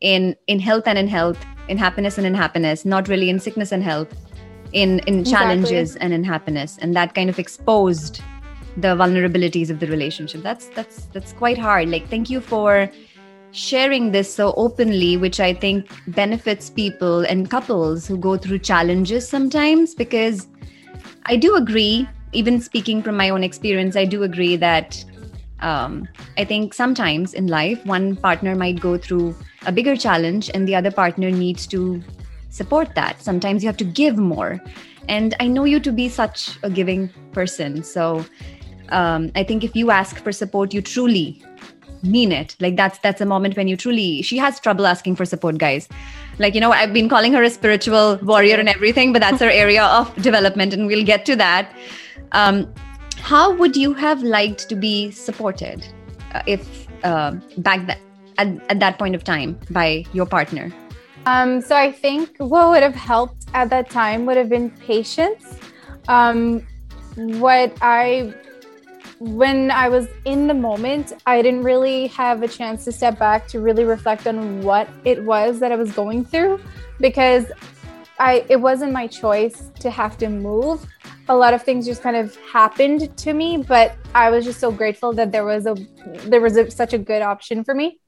in 0.01 0.35
in 0.47 0.59
health 0.59 0.83
and 0.87 0.97
in 0.97 1.07
health 1.07 1.37
in 1.67 1.77
happiness 1.77 2.17
and 2.17 2.25
in 2.25 2.33
happiness, 2.33 2.85
not 2.85 3.07
really 3.07 3.29
in 3.29 3.39
sickness 3.39 3.71
and 3.71 3.83
health, 3.83 4.13
in 4.73 4.99
in 4.99 5.23
challenges 5.25 5.95
exactly. 5.95 6.05
and 6.05 6.13
in 6.13 6.23
happiness, 6.23 6.77
and 6.81 6.95
that 6.95 7.13
kind 7.15 7.29
of 7.29 7.39
exposed 7.39 8.21
the 8.77 8.89
vulnerabilities 8.89 9.69
of 9.69 9.79
the 9.79 9.87
relationship. 9.87 10.43
That's 10.43 10.67
that's 10.67 11.05
that's 11.07 11.33
quite 11.33 11.57
hard. 11.57 11.89
Like, 11.89 12.07
thank 12.09 12.29
you 12.29 12.39
for 12.39 12.89
sharing 13.51 14.11
this 14.11 14.33
so 14.33 14.53
openly, 14.55 15.17
which 15.17 15.39
I 15.39 15.53
think 15.53 15.89
benefits 16.07 16.69
people 16.69 17.21
and 17.21 17.49
couples 17.49 18.07
who 18.07 18.17
go 18.17 18.37
through 18.37 18.59
challenges 18.59 19.27
sometimes. 19.27 19.95
Because 19.95 20.47
I 21.25 21.35
do 21.37 21.55
agree, 21.55 22.07
even 22.33 22.61
speaking 22.61 23.01
from 23.01 23.17
my 23.17 23.29
own 23.29 23.43
experience, 23.43 23.95
I 23.95 24.05
do 24.05 24.23
agree 24.23 24.55
that 24.57 25.03
um, 25.59 26.07
I 26.37 26.45
think 26.45 26.73
sometimes 26.73 27.33
in 27.33 27.47
life, 27.47 27.83
one 27.85 28.15
partner 28.15 28.55
might 28.55 28.79
go 28.79 28.97
through 28.97 29.35
a 29.65 29.71
bigger 29.71 29.95
challenge 29.95 30.51
and 30.53 30.67
the 30.67 30.75
other 30.75 30.91
partner 30.91 31.31
needs 31.31 31.65
to 31.67 32.01
support 32.49 32.93
that. 32.95 33.21
Sometimes 33.21 33.63
you 33.63 33.67
have 33.67 33.77
to 33.77 33.83
give 33.83 34.17
more. 34.17 34.61
And 35.09 35.35
I 35.39 35.47
know 35.47 35.63
you 35.63 35.79
to 35.79 35.91
be 35.91 36.09
such 36.09 36.57
a 36.63 36.69
giving 36.69 37.09
person. 37.31 37.83
So 37.83 38.25
um, 38.89 39.31
I 39.35 39.43
think 39.43 39.63
if 39.63 39.75
you 39.75 39.89
ask 39.91 40.17
for 40.23 40.31
support, 40.31 40.73
you 40.73 40.81
truly 40.81 41.43
mean 42.03 42.31
it 42.31 42.55
like 42.59 42.75
that's 42.75 42.99
that's 42.99 43.21
a 43.21 43.25
moment 43.25 43.57
when 43.57 43.67
you 43.67 43.75
truly 43.75 44.21
she 44.21 44.37
has 44.37 44.59
trouble 44.59 44.85
asking 44.85 45.15
for 45.15 45.25
support 45.25 45.57
guys 45.57 45.89
like 46.37 46.53
you 46.53 46.61
know 46.61 46.71
i've 46.71 46.93
been 46.93 47.09
calling 47.09 47.33
her 47.33 47.41
a 47.41 47.49
spiritual 47.49 48.17
warrior 48.21 48.55
and 48.55 48.69
everything 48.69 49.11
but 49.11 49.19
that's 49.19 49.39
her 49.39 49.49
area 49.65 49.83
of 49.83 50.13
development 50.21 50.75
and 50.75 50.85
we'll 50.85 51.03
get 51.03 51.25
to 51.25 51.35
that 51.35 51.75
um, 52.33 52.71
how 53.17 53.51
would 53.51 53.75
you 53.75 53.93
have 53.95 54.21
liked 54.21 54.69
to 54.69 54.75
be 54.75 55.09
supported 55.09 55.87
if 56.45 56.87
uh, 57.03 57.31
back 57.57 57.85
that 57.87 57.99
at, 58.37 58.47
at 58.69 58.79
that 58.79 58.97
point 58.99 59.15
of 59.15 59.23
time 59.23 59.57
by 59.69 60.05
your 60.13 60.25
partner? 60.25 60.71
Um, 61.25 61.59
so 61.61 61.75
i 61.75 61.91
think 61.91 62.37
what 62.37 62.69
would 62.69 62.83
have 62.83 62.95
helped 62.95 63.45
at 63.53 63.69
that 63.69 63.89
time 63.89 64.25
would 64.25 64.37
have 64.37 64.49
been 64.49 64.69
patience. 64.69 65.59
Um, 66.07 66.65
what 67.15 67.73
i 67.81 68.33
when 69.19 69.71
I 69.71 69.89
was 69.89 70.07
in 70.25 70.47
the 70.47 70.53
moment, 70.53 71.13
I 71.25 71.41
didn't 71.41 71.63
really 71.63 72.07
have 72.07 72.43
a 72.43 72.47
chance 72.47 72.85
to 72.85 72.91
step 72.91 73.17
back 73.17 73.47
to 73.47 73.59
really 73.59 73.83
reflect 73.83 74.27
on 74.27 74.61
what 74.61 74.87
it 75.05 75.23
was 75.23 75.59
that 75.59 75.71
I 75.71 75.75
was 75.75 75.91
going 75.91 76.23
through 76.23 76.59
because 76.99 77.45
I 78.19 78.45
it 78.49 78.57
wasn't 78.57 78.91
my 78.91 79.07
choice 79.07 79.71
to 79.79 79.89
have 79.89 80.17
to 80.19 80.29
move. 80.29 80.85
A 81.29 81.35
lot 81.35 81.53
of 81.53 81.61
things 81.63 81.85
just 81.85 82.01
kind 82.01 82.15
of 82.15 82.35
happened 82.37 83.15
to 83.17 83.33
me, 83.33 83.57
but 83.57 83.95
I 84.15 84.29
was 84.29 84.45
just 84.45 84.59
so 84.59 84.71
grateful 84.71 85.13
that 85.13 85.31
there 85.31 85.45
was 85.45 85.65
a 85.65 85.75
there 86.25 86.41
was 86.41 86.57
a, 86.57 86.71
such 86.71 86.93
a 86.93 86.97
good 86.97 87.21
option 87.21 87.63
for 87.63 87.73
me 87.73 87.99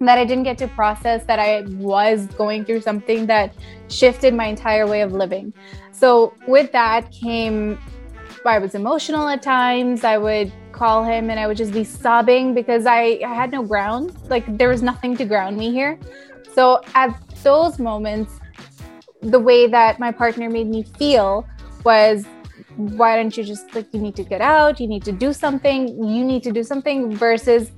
that 0.00 0.18
I 0.18 0.24
didn't 0.24 0.44
get 0.44 0.58
to 0.58 0.68
process 0.68 1.24
that 1.24 1.38
I 1.38 1.62
was 1.62 2.26
going 2.26 2.64
through 2.64 2.82
something 2.82 3.26
that 3.26 3.54
shifted 3.88 4.34
my 4.34 4.46
entire 4.46 4.86
way 4.86 5.00
of 5.00 5.12
living. 5.12 5.54
So 5.92 6.34
with 6.46 6.70
that 6.72 7.10
came 7.10 7.78
I 8.44 8.58
was 8.58 8.74
emotional 8.74 9.26
at 9.28 9.42
times. 9.42 10.04
I 10.04 10.18
would 10.18 10.52
call 10.72 11.02
him 11.02 11.30
and 11.30 11.40
I 11.40 11.46
would 11.46 11.56
just 11.56 11.72
be 11.72 11.84
sobbing 11.84 12.54
because 12.54 12.86
I, 12.86 13.20
I 13.26 13.34
had 13.34 13.50
no 13.50 13.62
ground. 13.62 14.16
Like 14.28 14.44
there 14.56 14.68
was 14.68 14.82
nothing 14.82 15.16
to 15.16 15.24
ground 15.24 15.56
me 15.56 15.72
here. 15.72 15.98
So 16.54 16.80
at 16.94 17.18
those 17.42 17.78
moments, 17.78 18.38
the 19.30 19.38
way 19.38 19.66
that 19.66 19.98
my 19.98 20.10
partner 20.10 20.48
made 20.48 20.66
me 20.66 20.82
feel 20.82 21.46
was 21.84 22.24
why 22.76 23.16
don't 23.16 23.36
you 23.36 23.44
just 23.44 23.74
like 23.74 23.86
you 23.92 24.00
need 24.00 24.14
to 24.16 24.24
get 24.24 24.40
out 24.40 24.80
you 24.80 24.86
need 24.86 25.04
to 25.04 25.12
do 25.12 25.32
something 25.32 25.88
you 26.04 26.24
need 26.24 26.42
to 26.42 26.52
do 26.52 26.62
something 26.62 27.14
versus 27.16 27.72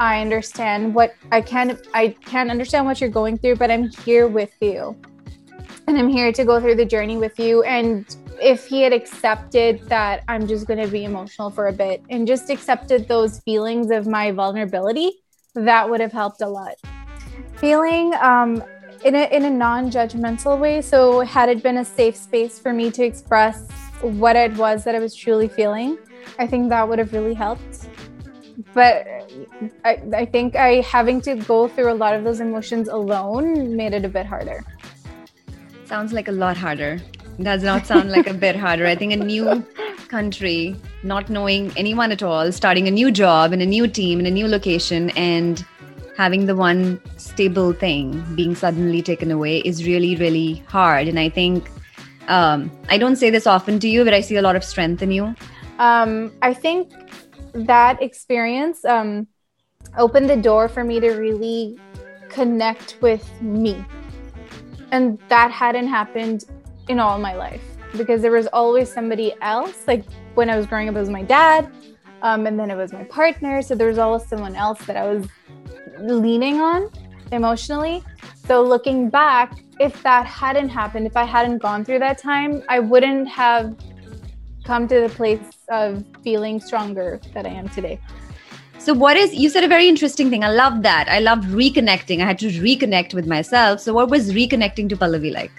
i 0.00 0.20
understand 0.20 0.94
what 0.94 1.14
i 1.32 1.40
can 1.40 1.78
i 1.94 2.08
can't 2.24 2.50
understand 2.50 2.84
what 2.84 3.00
you're 3.00 3.10
going 3.10 3.38
through 3.38 3.56
but 3.56 3.70
i'm 3.70 3.88
here 4.04 4.26
with 4.26 4.52
you 4.60 4.96
and 5.86 5.98
i'm 5.98 6.08
here 6.08 6.32
to 6.32 6.44
go 6.44 6.60
through 6.60 6.74
the 6.74 6.84
journey 6.84 7.16
with 7.16 7.38
you 7.38 7.62
and 7.62 8.16
if 8.40 8.66
he 8.66 8.82
had 8.82 8.92
accepted 8.92 9.80
that 9.88 10.24
I'm 10.28 10.46
just 10.46 10.66
going 10.66 10.80
to 10.80 10.88
be 10.88 11.04
emotional 11.04 11.50
for 11.50 11.68
a 11.68 11.72
bit 11.72 12.02
and 12.10 12.26
just 12.26 12.50
accepted 12.50 13.08
those 13.08 13.40
feelings 13.40 13.90
of 13.90 14.06
my 14.06 14.32
vulnerability, 14.32 15.22
that 15.54 15.88
would 15.88 16.00
have 16.00 16.12
helped 16.12 16.42
a 16.42 16.48
lot. 16.48 16.74
Feeling 17.56 18.12
um, 18.20 18.62
in 19.04 19.14
a, 19.14 19.24
in 19.30 19.44
a 19.44 19.50
non 19.50 19.90
judgmental 19.90 20.58
way. 20.58 20.80
So, 20.82 21.20
had 21.20 21.48
it 21.48 21.62
been 21.62 21.78
a 21.78 21.84
safe 21.84 22.16
space 22.16 22.58
for 22.58 22.72
me 22.72 22.90
to 22.90 23.04
express 23.04 23.68
what 24.00 24.36
it 24.36 24.56
was 24.56 24.84
that 24.84 24.94
I 24.94 24.98
was 24.98 25.14
truly 25.14 25.48
feeling, 25.48 25.98
I 26.38 26.46
think 26.46 26.68
that 26.70 26.88
would 26.88 26.98
have 26.98 27.12
really 27.12 27.34
helped. 27.34 27.88
But 28.72 29.06
I, 29.84 30.00
I 30.14 30.24
think 30.24 30.56
I 30.56 30.80
having 30.80 31.20
to 31.22 31.34
go 31.34 31.68
through 31.68 31.92
a 31.92 31.94
lot 31.94 32.14
of 32.14 32.24
those 32.24 32.40
emotions 32.40 32.88
alone 32.88 33.76
made 33.76 33.92
it 33.92 34.04
a 34.04 34.08
bit 34.08 34.26
harder. 34.26 34.64
Sounds 35.86 36.12
like 36.12 36.28
a 36.28 36.32
lot 36.32 36.56
harder 36.56 37.00
does 37.42 37.62
not 37.62 37.86
sound 37.86 38.10
like 38.10 38.26
a 38.26 38.34
bit 38.46 38.56
harder. 38.56 38.86
I 38.86 38.94
think 38.94 39.12
a 39.12 39.16
new 39.16 39.64
country, 40.08 40.76
not 41.02 41.28
knowing 41.28 41.72
anyone 41.76 42.12
at 42.12 42.22
all, 42.22 42.52
starting 42.52 42.86
a 42.86 42.90
new 42.90 43.10
job 43.10 43.52
in 43.52 43.60
a 43.60 43.66
new 43.66 43.86
team 43.86 44.20
in 44.20 44.26
a 44.26 44.30
new 44.30 44.46
location, 44.46 45.10
and 45.10 45.64
having 46.16 46.46
the 46.46 46.54
one 46.54 47.00
stable 47.16 47.72
thing 47.72 48.24
being 48.34 48.54
suddenly 48.54 49.02
taken 49.02 49.30
away 49.30 49.58
is 49.60 49.86
really, 49.86 50.16
really 50.16 50.62
hard. 50.68 51.08
And 51.08 51.18
I 51.18 51.28
think 51.28 51.68
um, 52.28 52.70
I 52.88 52.98
don't 52.98 53.16
say 53.16 53.30
this 53.30 53.46
often 53.46 53.78
to 53.80 53.88
you, 53.88 54.04
but 54.04 54.14
I 54.14 54.20
see 54.20 54.36
a 54.36 54.42
lot 54.42 54.56
of 54.56 54.64
strength 54.64 55.02
in 55.02 55.10
you. 55.10 55.34
Um, 55.78 56.32
I 56.42 56.54
think 56.54 56.92
that 57.52 58.00
experience 58.02 58.84
um, 58.84 59.26
opened 59.96 60.30
the 60.30 60.36
door 60.36 60.68
for 60.68 60.84
me 60.84 61.00
to 61.00 61.10
really 61.10 61.78
connect 62.28 62.96
with 63.00 63.28
me. 63.42 63.84
And 64.90 65.18
that 65.28 65.50
hadn't 65.50 65.88
happened 65.88 66.44
in 66.88 67.00
all 67.00 67.18
my 67.18 67.34
life 67.34 67.62
because 67.96 68.22
there 68.22 68.30
was 68.30 68.46
always 68.48 68.92
somebody 68.92 69.34
else. 69.40 69.86
Like 69.86 70.04
when 70.34 70.50
I 70.50 70.56
was 70.56 70.66
growing 70.66 70.88
up, 70.88 70.96
it 70.96 71.00
was 71.00 71.10
my 71.10 71.22
dad, 71.22 71.70
um, 72.22 72.46
and 72.46 72.58
then 72.58 72.70
it 72.70 72.76
was 72.76 72.92
my 72.92 73.04
partner. 73.04 73.62
So 73.62 73.74
there 73.74 73.88
was 73.88 73.98
always 73.98 74.26
someone 74.26 74.56
else 74.56 74.84
that 74.86 74.96
I 74.96 75.06
was 75.12 75.26
leaning 75.98 76.60
on 76.60 76.90
emotionally. 77.32 78.02
So 78.46 78.62
looking 78.62 79.10
back, 79.10 79.58
if 79.80 80.02
that 80.02 80.26
hadn't 80.26 80.68
happened, 80.68 81.06
if 81.06 81.16
I 81.16 81.24
hadn't 81.24 81.58
gone 81.58 81.84
through 81.84 81.98
that 82.00 82.18
time, 82.18 82.62
I 82.68 82.78
wouldn't 82.78 83.28
have 83.28 83.76
come 84.64 84.88
to 84.88 85.00
the 85.00 85.08
place 85.08 85.40
of 85.68 86.04
feeling 86.22 86.60
stronger 86.60 87.20
that 87.32 87.46
I 87.46 87.50
am 87.50 87.68
today. 87.68 88.00
So, 88.78 88.92
what 88.92 89.16
is, 89.16 89.34
you 89.34 89.48
said 89.48 89.64
a 89.64 89.68
very 89.68 89.88
interesting 89.88 90.28
thing. 90.28 90.44
I 90.44 90.50
love 90.50 90.82
that. 90.82 91.08
I 91.08 91.20
love 91.20 91.38
reconnecting. 91.38 92.20
I 92.20 92.26
had 92.26 92.38
to 92.40 92.48
reconnect 92.48 93.14
with 93.14 93.26
myself. 93.26 93.80
So, 93.80 93.94
what 93.94 94.10
was 94.10 94.32
reconnecting 94.32 94.90
to 94.90 94.96
Pallavi 94.96 95.32
like? 95.32 95.52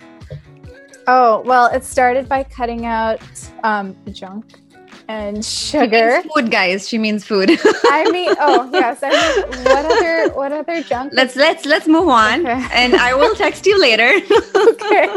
Oh, 1.07 1.41
well, 1.45 1.67
it 1.67 1.83
started 1.83 2.29
by 2.29 2.43
cutting 2.43 2.85
out 2.85 3.21
um, 3.63 3.95
junk 4.11 4.59
and 5.07 5.43
sugar. 5.45 6.21
food, 6.33 6.51
guys. 6.51 6.87
She 6.87 6.97
means 6.97 7.23
food. 7.25 7.49
I 7.91 8.09
mean, 8.11 8.33
oh 8.39 8.69
yes. 8.73 8.99
I 9.03 9.09
mean, 9.09 9.63
what 9.63 9.85
other 9.85 10.29
what 10.33 10.51
other 10.51 10.83
junk? 10.83 11.13
Let's 11.13 11.35
let's 11.35 11.65
let's 11.65 11.87
move 11.87 12.07
on, 12.07 12.45
okay. 12.45 12.67
and 12.73 12.95
I 12.95 13.13
will 13.13 13.35
text 13.35 13.65
you 13.65 13.79
later. 13.79 14.09
okay. 14.55 15.09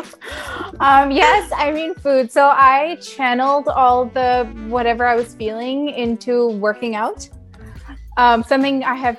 Um, 0.80 1.10
yes, 1.10 1.50
I 1.56 1.72
mean 1.72 1.94
food. 1.94 2.30
So 2.30 2.46
I 2.46 2.96
channeled 2.96 3.68
all 3.68 4.06
the 4.06 4.44
whatever 4.68 5.06
I 5.06 5.14
was 5.14 5.34
feeling 5.34 5.90
into 5.90 6.48
working 6.48 6.94
out. 6.94 7.28
Um, 8.16 8.42
something 8.42 8.82
I 8.82 8.94
have, 8.94 9.18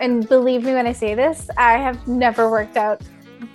and 0.00 0.28
believe 0.28 0.64
me 0.64 0.72
when 0.74 0.86
I 0.86 0.92
say 0.92 1.14
this, 1.14 1.48
I 1.56 1.78
have 1.78 2.08
never 2.08 2.50
worked 2.50 2.76
out 2.76 3.00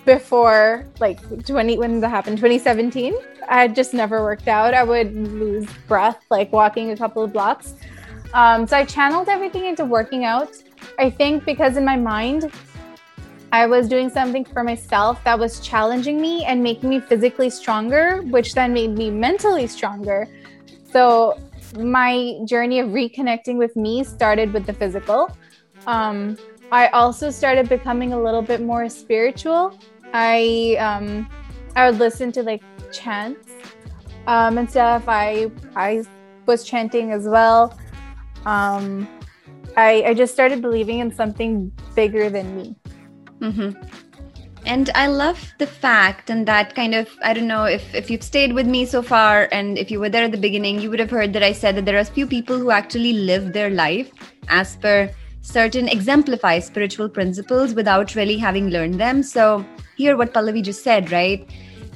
before 0.06 0.86
like 1.00 1.18
20 1.44 1.78
when 1.78 2.00
that 2.00 2.08
happened 2.08 2.38
2017 2.38 3.14
i 3.48 3.60
had 3.60 3.74
just 3.74 3.94
never 3.94 4.22
worked 4.22 4.48
out. 4.48 4.74
I 4.74 4.82
would 4.82 5.14
lose 5.14 5.68
breath 5.86 6.24
like 6.30 6.52
walking 6.52 6.90
a 6.90 6.96
couple 6.96 7.22
of 7.22 7.32
blocks. 7.32 7.74
Um, 8.32 8.66
so 8.66 8.76
i 8.76 8.84
channeled 8.84 9.28
everything 9.28 9.66
into 9.66 9.84
working 9.84 10.24
out. 10.24 10.50
I 10.98 11.10
think 11.10 11.44
because 11.44 11.76
in 11.76 11.84
my 11.84 11.96
mind 11.96 12.50
i 13.52 13.66
was 13.66 13.88
doing 13.88 14.08
something 14.10 14.44
for 14.44 14.64
myself 14.64 15.22
that 15.24 15.38
was 15.38 15.60
challenging 15.60 16.20
me 16.20 16.44
and 16.44 16.62
making 16.62 16.88
me 16.90 16.98
physically 17.00 17.48
stronger 17.48 18.22
which 18.22 18.54
then 18.54 18.72
made 18.72 18.96
me 18.96 19.10
mentally 19.10 19.66
stronger. 19.66 20.26
So 20.90 21.38
my 21.78 22.38
journey 22.46 22.80
of 22.80 22.88
reconnecting 22.88 23.56
with 23.56 23.74
me 23.76 24.04
started 24.04 24.52
with 24.52 24.66
the 24.66 24.72
physical. 24.72 25.36
Um, 25.86 26.36
I 26.72 26.88
also 26.88 27.30
started 27.30 27.68
becoming 27.68 28.12
a 28.12 28.20
little 28.20 28.42
bit 28.42 28.60
more 28.60 28.88
spiritual. 28.88 29.78
I 30.12 30.76
um, 30.78 31.28
I 31.74 31.90
would 31.90 31.98
listen 31.98 32.32
to 32.32 32.42
like 32.42 32.62
chants 32.92 33.50
um, 34.26 34.58
and 34.58 34.70
stuff. 34.70 35.04
I 35.08 35.50
I 35.74 36.04
was 36.46 36.64
chanting 36.64 37.12
as 37.12 37.26
well. 37.26 37.78
Um, 38.44 39.08
I 39.76 40.04
I 40.04 40.14
just 40.14 40.32
started 40.32 40.62
believing 40.62 41.00
in 41.00 41.14
something 41.14 41.72
bigger 41.94 42.30
than 42.30 42.56
me. 42.56 42.76
Mm-hmm. 43.40 43.82
And 44.64 44.90
I 44.96 45.06
love 45.06 45.54
the 45.58 45.66
fact 45.66 46.28
and 46.28 46.46
that 46.48 46.74
kind 46.74 46.94
of 46.94 47.08
I 47.22 47.32
don't 47.32 47.46
know 47.46 47.64
if 47.64 47.94
if 47.94 48.10
you've 48.10 48.24
stayed 48.24 48.52
with 48.52 48.66
me 48.66 48.84
so 48.84 49.00
far 49.00 49.48
and 49.52 49.78
if 49.78 49.90
you 49.90 50.00
were 50.00 50.08
there 50.08 50.24
at 50.24 50.32
the 50.32 50.38
beginning, 50.38 50.80
you 50.80 50.90
would 50.90 50.98
have 50.98 51.10
heard 51.10 51.32
that 51.34 51.42
I 51.42 51.52
said 51.52 51.76
that 51.76 51.84
there 51.84 51.96
are 51.96 52.06
a 52.06 52.14
few 52.18 52.26
people 52.26 52.58
who 52.58 52.70
actually 52.70 53.12
live 53.12 53.52
their 53.52 53.70
life 53.70 54.10
as 54.48 54.76
per 54.76 55.10
certain 55.46 55.88
exemplify 55.88 56.58
spiritual 56.58 57.08
principles 57.08 57.74
without 57.74 58.16
really 58.16 58.36
having 58.36 58.70
learned 58.70 59.00
them. 59.00 59.22
So, 59.22 59.64
here 59.96 60.16
what 60.16 60.32
Pallavi 60.32 60.62
just 60.62 60.82
said, 60.82 61.12
right? 61.12 61.48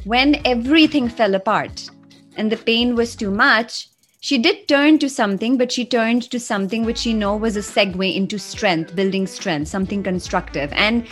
When 0.04 0.40
everything 0.46 1.08
fell 1.08 1.34
apart 1.34 1.88
and 2.36 2.50
the 2.50 2.56
pain 2.56 2.94
was 2.94 3.14
too 3.14 3.30
much, 3.30 3.88
she 4.20 4.38
did 4.38 4.68
turn 4.68 4.98
to 4.98 5.08
something, 5.08 5.56
but 5.56 5.72
she 5.72 5.84
turned 5.84 6.30
to 6.30 6.38
something 6.40 6.84
which 6.84 6.98
she 6.98 7.14
know 7.14 7.36
was 7.36 7.56
a 7.56 7.60
segue 7.60 8.14
into 8.14 8.38
strength, 8.38 8.94
building 8.94 9.26
strength, 9.26 9.68
something 9.68 10.02
constructive. 10.02 10.70
And 10.72 11.06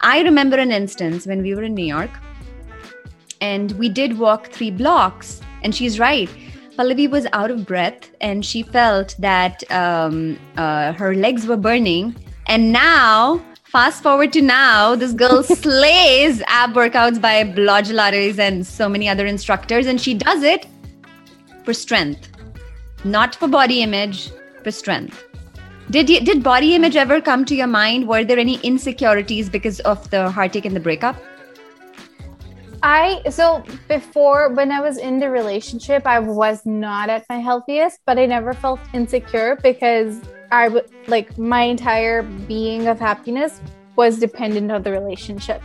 I 0.00 0.22
remember 0.22 0.56
an 0.56 0.72
instance 0.72 1.26
when 1.26 1.42
we 1.42 1.54
were 1.54 1.62
in 1.62 1.74
New 1.74 1.86
York 1.86 2.10
and 3.40 3.72
we 3.72 3.88
did 3.88 4.18
walk 4.18 4.48
three 4.48 4.70
blocks, 4.70 5.40
and 5.62 5.74
she's 5.74 5.98
right 5.98 6.28
Pallavi 6.80 7.10
was 7.10 7.26
out 7.34 7.50
of 7.50 7.66
breath 7.66 8.10
and 8.22 8.42
she 8.42 8.62
felt 8.62 9.14
that 9.18 9.70
um, 9.70 10.38
uh, 10.56 10.94
her 10.94 11.14
legs 11.14 11.46
were 11.46 11.58
burning. 11.58 12.16
And 12.46 12.72
now, 12.72 13.44
fast 13.70 14.02
forward 14.02 14.32
to 14.32 14.42
now, 14.42 14.96
this 14.96 15.12
girl 15.12 15.42
slays 15.64 16.42
ab 16.48 16.74
workouts 16.74 17.20
by 17.20 17.44
Blogilates 17.44 18.38
and 18.38 18.66
so 18.66 18.88
many 18.88 19.08
other 19.08 19.26
instructors. 19.26 19.86
And 19.86 20.00
she 20.00 20.14
does 20.14 20.42
it 20.42 20.66
for 21.64 21.72
strength, 21.72 22.30
not 23.04 23.34
for 23.34 23.46
body 23.46 23.82
image, 23.82 24.30
for 24.64 24.72
strength. 24.72 25.24
Did 25.90 26.10
you, 26.10 26.20
did 26.20 26.42
body 26.42 26.74
image 26.74 26.96
ever 26.96 27.20
come 27.20 27.44
to 27.44 27.54
your 27.54 27.68
mind? 27.68 28.08
Were 28.08 28.24
there 28.24 28.38
any 28.38 28.56
insecurities 28.62 29.48
because 29.48 29.80
of 29.80 30.08
the 30.10 30.30
heartache 30.30 30.64
and 30.64 30.74
the 30.74 30.80
breakup? 30.80 31.16
I 32.82 33.22
so 33.28 33.62
before 33.88 34.54
when 34.54 34.72
I 34.72 34.80
was 34.80 34.96
in 34.96 35.18
the 35.18 35.28
relationship, 35.28 36.06
I 36.06 36.18
was 36.18 36.64
not 36.64 37.10
at 37.10 37.26
my 37.28 37.38
healthiest, 37.38 37.98
but 38.06 38.18
I 38.18 38.24
never 38.24 38.54
felt 38.54 38.80
insecure 38.94 39.58
because 39.62 40.22
I 40.50 40.68
would 40.68 40.90
like 41.06 41.38
my 41.38 41.62
entire 41.62 42.22
being 42.22 42.88
of 42.88 42.98
happiness 42.98 43.60
was 43.96 44.18
dependent 44.18 44.70
on 44.72 44.82
the 44.82 44.92
relationship. 44.92 45.62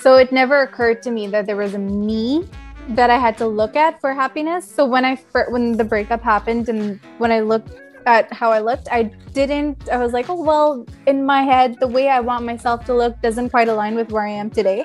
So 0.00 0.16
it 0.16 0.32
never 0.32 0.62
occurred 0.62 1.02
to 1.02 1.10
me 1.10 1.26
that 1.28 1.46
there 1.46 1.56
was 1.56 1.74
a 1.74 1.78
me 1.78 2.48
that 2.90 3.10
I 3.10 3.18
had 3.18 3.38
to 3.38 3.46
look 3.46 3.76
at 3.76 4.00
for 4.00 4.12
happiness. 4.12 4.68
So 4.68 4.84
when 4.84 5.04
I 5.04 5.16
when 5.48 5.76
the 5.76 5.84
breakup 5.84 6.22
happened 6.22 6.68
and 6.68 7.00
when 7.18 7.30
I 7.30 7.40
looked 7.40 7.70
at 8.06 8.32
how 8.32 8.50
I 8.50 8.58
looked, 8.58 8.88
I 8.90 9.04
didn't 9.32 9.88
I 9.88 9.98
was 9.98 10.12
like, 10.12 10.28
"Oh, 10.28 10.42
well, 10.42 10.86
in 11.06 11.24
my 11.24 11.42
head, 11.42 11.76
the 11.80 11.86
way 11.86 12.08
I 12.08 12.20
want 12.20 12.44
myself 12.44 12.84
to 12.86 12.94
look 12.94 13.20
doesn't 13.22 13.50
quite 13.50 13.68
align 13.68 13.94
with 13.94 14.10
where 14.10 14.26
I 14.26 14.30
am 14.30 14.50
today." 14.50 14.84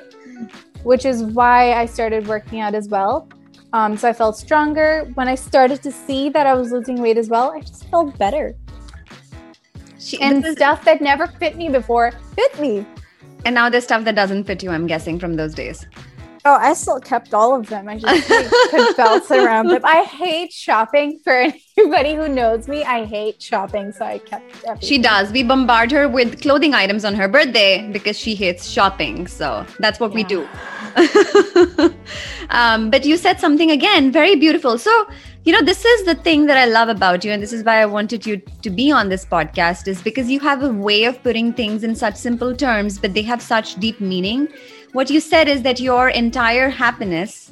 which 0.82 1.04
is 1.04 1.22
why 1.22 1.72
I 1.72 1.86
started 1.86 2.26
working 2.26 2.60
out 2.60 2.74
as 2.74 2.88
well. 2.88 3.28
Um, 3.72 3.96
so 3.96 4.08
I 4.08 4.12
felt 4.12 4.36
stronger. 4.36 5.10
When 5.14 5.28
I 5.28 5.34
started 5.34 5.82
to 5.82 5.92
see 5.92 6.28
that 6.30 6.46
I 6.46 6.54
was 6.54 6.72
losing 6.72 7.00
weight 7.00 7.18
as 7.18 7.28
well, 7.28 7.52
I 7.52 7.60
just 7.60 7.88
felt 7.90 8.16
better. 8.18 8.54
She, 10.08 10.18
and 10.22 10.42
is, 10.42 10.56
stuff 10.56 10.86
that 10.86 11.02
never 11.02 11.26
fit 11.26 11.56
me 11.56 11.68
before 11.68 12.12
fit 12.34 12.58
me. 12.58 12.86
And 13.44 13.54
now 13.54 13.68
there's 13.68 13.84
stuff 13.84 14.04
that 14.04 14.14
doesn't 14.14 14.44
fit 14.44 14.62
you, 14.62 14.70
I'm 14.70 14.86
guessing, 14.86 15.18
from 15.18 15.34
those 15.34 15.54
days. 15.54 15.86
Oh, 16.46 16.54
I 16.54 16.72
still 16.72 16.98
kept 16.98 17.34
all 17.34 17.54
of 17.54 17.68
them. 17.68 17.88
I 17.88 17.98
just 17.98 18.28
could 18.70 18.96
bounce 18.96 19.30
around 19.30 19.68
them. 19.68 19.82
I 19.84 20.04
hate 20.04 20.50
shopping. 20.50 21.20
For 21.22 21.32
anybody 21.76 22.14
who 22.14 22.26
knows 22.26 22.68
me, 22.68 22.84
I 22.84 23.04
hate 23.04 23.42
shopping, 23.42 23.92
so 23.92 24.06
I 24.06 24.16
kept. 24.18 24.64
Everything. 24.64 24.88
She 24.88 24.96
does. 24.96 25.30
We 25.30 25.42
bombard 25.42 25.92
her 25.92 26.08
with 26.08 26.40
clothing 26.40 26.72
items 26.72 27.04
on 27.04 27.14
her 27.16 27.28
birthday 27.28 27.86
because 27.92 28.18
she 28.18 28.34
hates 28.34 28.66
shopping. 28.66 29.26
So 29.26 29.66
that's 29.78 30.00
what 30.00 30.12
yeah. 30.12 30.14
we 30.14 30.24
do. 30.24 30.48
um, 32.50 32.90
but 32.90 33.04
you 33.04 33.18
said 33.18 33.40
something 33.40 33.70
again 33.70 34.10
very 34.10 34.34
beautiful. 34.36 34.78
So 34.78 35.06
you 35.48 35.52
know 35.52 35.62
this 35.62 35.82
is 35.82 36.04
the 36.04 36.14
thing 36.14 36.44
that 36.44 36.58
i 36.58 36.66
love 36.66 36.90
about 36.90 37.24
you 37.24 37.32
and 37.32 37.42
this 37.42 37.54
is 37.54 37.64
why 37.64 37.80
i 37.80 37.86
wanted 37.90 38.26
you 38.26 38.36
to 38.64 38.68
be 38.68 38.90
on 38.92 39.08
this 39.08 39.24
podcast 39.24 39.88
is 39.88 40.02
because 40.02 40.30
you 40.30 40.38
have 40.38 40.62
a 40.62 40.70
way 40.86 41.04
of 41.04 41.22
putting 41.22 41.54
things 41.54 41.84
in 41.84 41.94
such 42.00 42.16
simple 42.16 42.54
terms 42.54 42.98
but 42.98 43.14
they 43.14 43.22
have 43.22 43.40
such 43.40 43.76
deep 43.76 43.98
meaning. 43.98 44.46
What 44.92 45.08
you 45.08 45.20
said 45.20 45.48
is 45.48 45.62
that 45.62 45.80
your 45.80 46.10
entire 46.10 46.68
happiness 46.68 47.50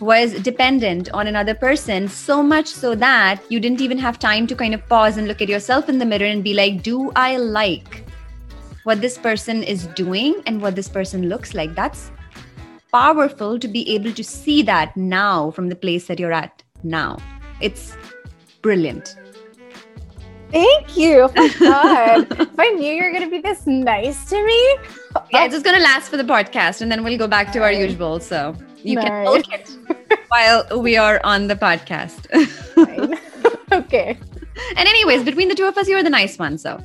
was 0.00 0.32
dependent 0.42 1.08
on 1.12 1.28
another 1.28 1.54
person 1.54 2.08
so 2.08 2.42
much 2.42 2.66
so 2.66 2.96
that 2.96 3.40
you 3.48 3.60
didn't 3.60 3.80
even 3.80 3.98
have 3.98 4.18
time 4.18 4.48
to 4.48 4.56
kind 4.56 4.74
of 4.74 4.84
pause 4.88 5.16
and 5.16 5.28
look 5.28 5.40
at 5.40 5.48
yourself 5.48 5.88
in 5.88 5.98
the 5.98 6.06
mirror 6.06 6.26
and 6.26 6.42
be 6.42 6.54
like 6.54 6.82
do 6.82 7.12
i 7.14 7.36
like 7.36 8.04
what 8.82 9.00
this 9.00 9.18
person 9.18 9.62
is 9.62 9.86
doing 10.02 10.34
and 10.46 10.60
what 10.60 10.74
this 10.74 10.88
person 10.88 11.28
looks 11.28 11.54
like? 11.54 11.76
That's 11.76 12.10
powerful 12.90 13.56
to 13.60 13.68
be 13.68 13.88
able 13.94 14.12
to 14.14 14.24
see 14.24 14.62
that 14.62 14.96
now 14.96 15.52
from 15.52 15.68
the 15.68 15.76
place 15.76 16.08
that 16.08 16.18
you're 16.18 16.32
at 16.32 16.64
now 16.82 17.16
it's 17.60 17.96
brilliant 18.62 19.16
Thank 20.52 20.96
you. 20.96 21.22
Oh 21.22 21.32
my 21.36 21.48
God. 21.60 22.40
if 22.40 22.58
I 22.58 22.70
knew 22.70 22.92
you 22.92 23.04
were 23.04 23.12
going 23.12 23.22
to 23.22 23.30
be 23.30 23.40
this 23.40 23.66
nice 23.66 24.28
to 24.30 24.44
me. 24.44 24.76
Yeah, 25.32 25.44
it's 25.44 25.54
just 25.54 25.64
going 25.64 25.76
to 25.76 25.82
last 25.82 26.08
for 26.08 26.16
the 26.16 26.24
podcast 26.24 26.80
and 26.80 26.90
then 26.90 27.04
we'll 27.04 27.18
go 27.18 27.28
back 27.28 27.52
to 27.52 27.62
our 27.62 27.70
usual. 27.72 28.18
So 28.18 28.56
you 28.82 28.96
nice. 28.96 29.04
can 29.04 29.22
milk 29.22 29.52
it 29.52 29.78
while 30.28 30.80
we 30.80 30.96
are 30.96 31.20
on 31.24 31.46
the 31.46 31.54
podcast. 31.54 32.26
okay. 33.72 34.18
And, 34.76 34.88
anyways, 34.88 35.24
between 35.24 35.48
the 35.48 35.54
two 35.54 35.66
of 35.66 35.78
us, 35.78 35.88
you're 35.88 36.02
the 36.02 36.10
nice 36.10 36.38
one. 36.38 36.58
So 36.58 36.82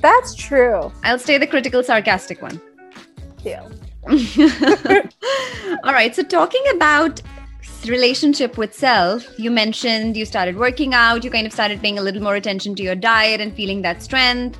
that's 0.00 0.34
true. 0.34 0.92
I'll 1.04 1.18
stay 1.18 1.38
the 1.38 1.46
critical, 1.46 1.82
sarcastic 1.82 2.42
one. 2.42 2.60
Deal. 3.42 3.70
All 5.84 5.92
right. 5.92 6.14
So, 6.14 6.22
talking 6.22 6.62
about 6.74 7.22
relationship 7.86 8.56
with 8.56 8.74
self, 8.74 9.26
you 9.38 9.50
mentioned 9.50 10.16
you 10.16 10.24
started 10.24 10.56
working 10.56 10.94
out, 10.94 11.24
you 11.24 11.30
kind 11.30 11.46
of 11.46 11.52
started 11.52 11.80
paying 11.80 11.98
a 11.98 12.02
little 12.02 12.22
more 12.22 12.36
attention 12.36 12.74
to 12.76 12.82
your 12.82 12.94
diet 12.94 13.40
and 13.40 13.54
feeling 13.54 13.82
that 13.82 14.02
strength. 14.02 14.58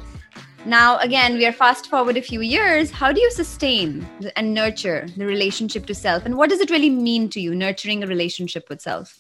Now, 0.67 0.99
again, 0.99 1.35
we 1.35 1.45
are 1.45 1.53
fast 1.53 1.91
forward 1.91 2.17
a 2.17 2.23
few 2.23 2.41
years. 2.41 2.91
How 2.91 3.13
do 3.13 3.21
you 3.21 3.31
sustain 3.31 4.07
and 4.37 4.55
nurture 4.55 5.07
the 5.17 5.27
relationship 5.27 5.85
to 5.87 5.95
self? 5.95 6.25
And 6.25 6.37
what 6.37 6.49
does 6.49 6.61
it 6.61 6.71
really 6.71 6.89
mean 6.89 7.29
to 7.31 7.41
you, 7.41 7.55
nurturing 7.55 8.03
a 8.03 8.07
relationship 8.07 8.71
with 8.71 8.81
self? 8.81 9.19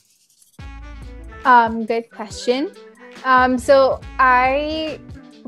Um, 1.44 1.84
good 1.84 2.10
question. 2.10 2.70
Um, 3.24 3.58
so, 3.58 4.00
I 4.18 4.98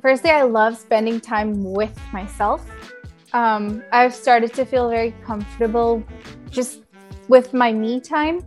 firstly, 0.02 0.30
I 0.30 0.42
love 0.42 0.76
spending 0.76 1.18
time 1.18 1.64
with 1.64 1.98
myself. 2.12 2.70
Um, 3.32 3.82
I've 3.90 4.14
started 4.14 4.52
to 4.54 4.64
feel 4.64 4.90
very 4.90 5.14
comfortable 5.24 6.04
just 6.50 6.80
with 7.28 7.52
my 7.54 7.72
me 7.72 8.00
time. 8.00 8.44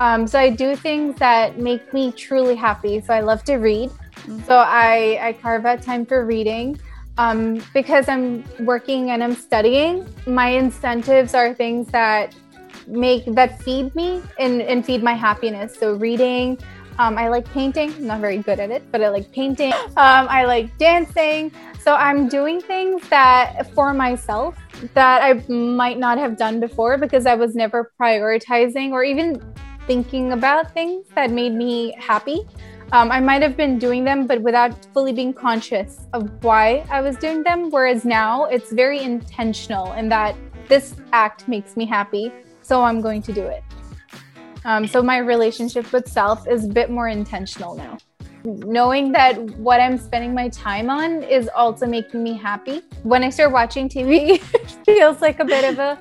Um, 0.00 0.26
so 0.26 0.38
I 0.38 0.50
do 0.50 0.74
things 0.74 1.16
that 1.18 1.58
make 1.58 1.92
me 1.92 2.12
truly 2.12 2.56
happy. 2.56 3.00
So 3.00 3.14
I 3.14 3.20
love 3.20 3.44
to 3.44 3.56
read. 3.56 3.90
Mm-hmm. 3.90 4.42
So 4.44 4.56
I, 4.56 5.18
I 5.20 5.32
carve 5.34 5.66
out 5.66 5.82
time 5.82 6.06
for 6.06 6.24
reading. 6.24 6.78
Um, 7.18 7.62
because 7.74 8.08
I'm 8.08 8.42
working 8.60 9.10
and 9.10 9.22
I'm 9.22 9.34
studying, 9.34 10.08
my 10.26 10.48
incentives 10.48 11.34
are 11.34 11.52
things 11.52 11.88
that 11.88 12.34
make 12.86 13.26
that 13.26 13.60
feed 13.62 13.94
me 13.94 14.22
and, 14.38 14.62
and 14.62 14.84
feed 14.84 15.02
my 15.02 15.12
happiness. 15.12 15.76
So 15.78 15.92
reading, 15.92 16.58
um, 16.98 17.18
I 17.18 17.28
like 17.28 17.44
painting. 17.52 17.92
I'm 17.92 18.06
not 18.06 18.20
very 18.20 18.38
good 18.38 18.58
at 18.58 18.70
it, 18.70 18.82
but 18.90 19.02
I 19.02 19.08
like 19.10 19.30
painting. 19.30 19.72
Um, 19.96 20.26
I 20.28 20.46
like 20.46 20.76
dancing. 20.78 21.52
So 21.82 21.96
I'm 21.96 22.28
doing 22.28 22.60
things 22.60 23.08
that 23.08 23.68
for 23.74 23.92
myself 23.92 24.56
that 24.94 25.20
I 25.20 25.32
might 25.52 25.98
not 25.98 26.16
have 26.16 26.36
done 26.36 26.60
before 26.60 26.96
because 26.96 27.26
I 27.26 27.34
was 27.34 27.56
never 27.56 27.90
prioritizing 28.00 28.92
or 28.92 29.02
even 29.02 29.42
thinking 29.88 30.30
about 30.30 30.72
things 30.74 31.08
that 31.16 31.32
made 31.32 31.54
me 31.54 31.92
happy. 31.98 32.42
Um, 32.92 33.10
I 33.10 33.18
might 33.18 33.42
have 33.42 33.56
been 33.56 33.80
doing 33.80 34.04
them, 34.04 34.28
but 34.28 34.40
without 34.42 34.86
fully 34.94 35.12
being 35.12 35.32
conscious 35.32 36.06
of 36.12 36.30
why 36.44 36.86
I 36.88 37.00
was 37.00 37.16
doing 37.16 37.42
them. 37.42 37.68
Whereas 37.68 38.04
now 38.04 38.44
it's 38.44 38.70
very 38.70 39.00
intentional 39.00 39.92
in 39.94 40.08
that 40.10 40.36
this 40.68 40.94
act 41.12 41.48
makes 41.48 41.76
me 41.76 41.84
happy, 41.84 42.30
so 42.60 42.84
I'm 42.84 43.00
going 43.00 43.22
to 43.22 43.32
do 43.32 43.42
it. 43.42 43.64
Um, 44.64 44.86
so 44.86 45.02
my 45.02 45.18
relationship 45.18 45.92
with 45.92 46.06
self 46.06 46.46
is 46.46 46.64
a 46.64 46.68
bit 46.68 46.90
more 46.90 47.08
intentional 47.08 47.74
now 47.74 47.98
knowing 48.44 49.12
that 49.12 49.38
what 49.58 49.80
I'm 49.80 49.98
spending 49.98 50.34
my 50.34 50.48
time 50.48 50.90
on 50.90 51.22
is 51.22 51.48
also 51.54 51.86
making 51.86 52.22
me 52.22 52.34
happy. 52.34 52.82
When 53.02 53.22
I 53.22 53.30
start 53.30 53.52
watching 53.52 53.88
TV, 53.88 54.42
it 54.54 54.70
feels 54.84 55.20
like 55.20 55.40
a 55.40 55.44
bit 55.44 55.64
of 55.64 55.78
a 55.78 55.98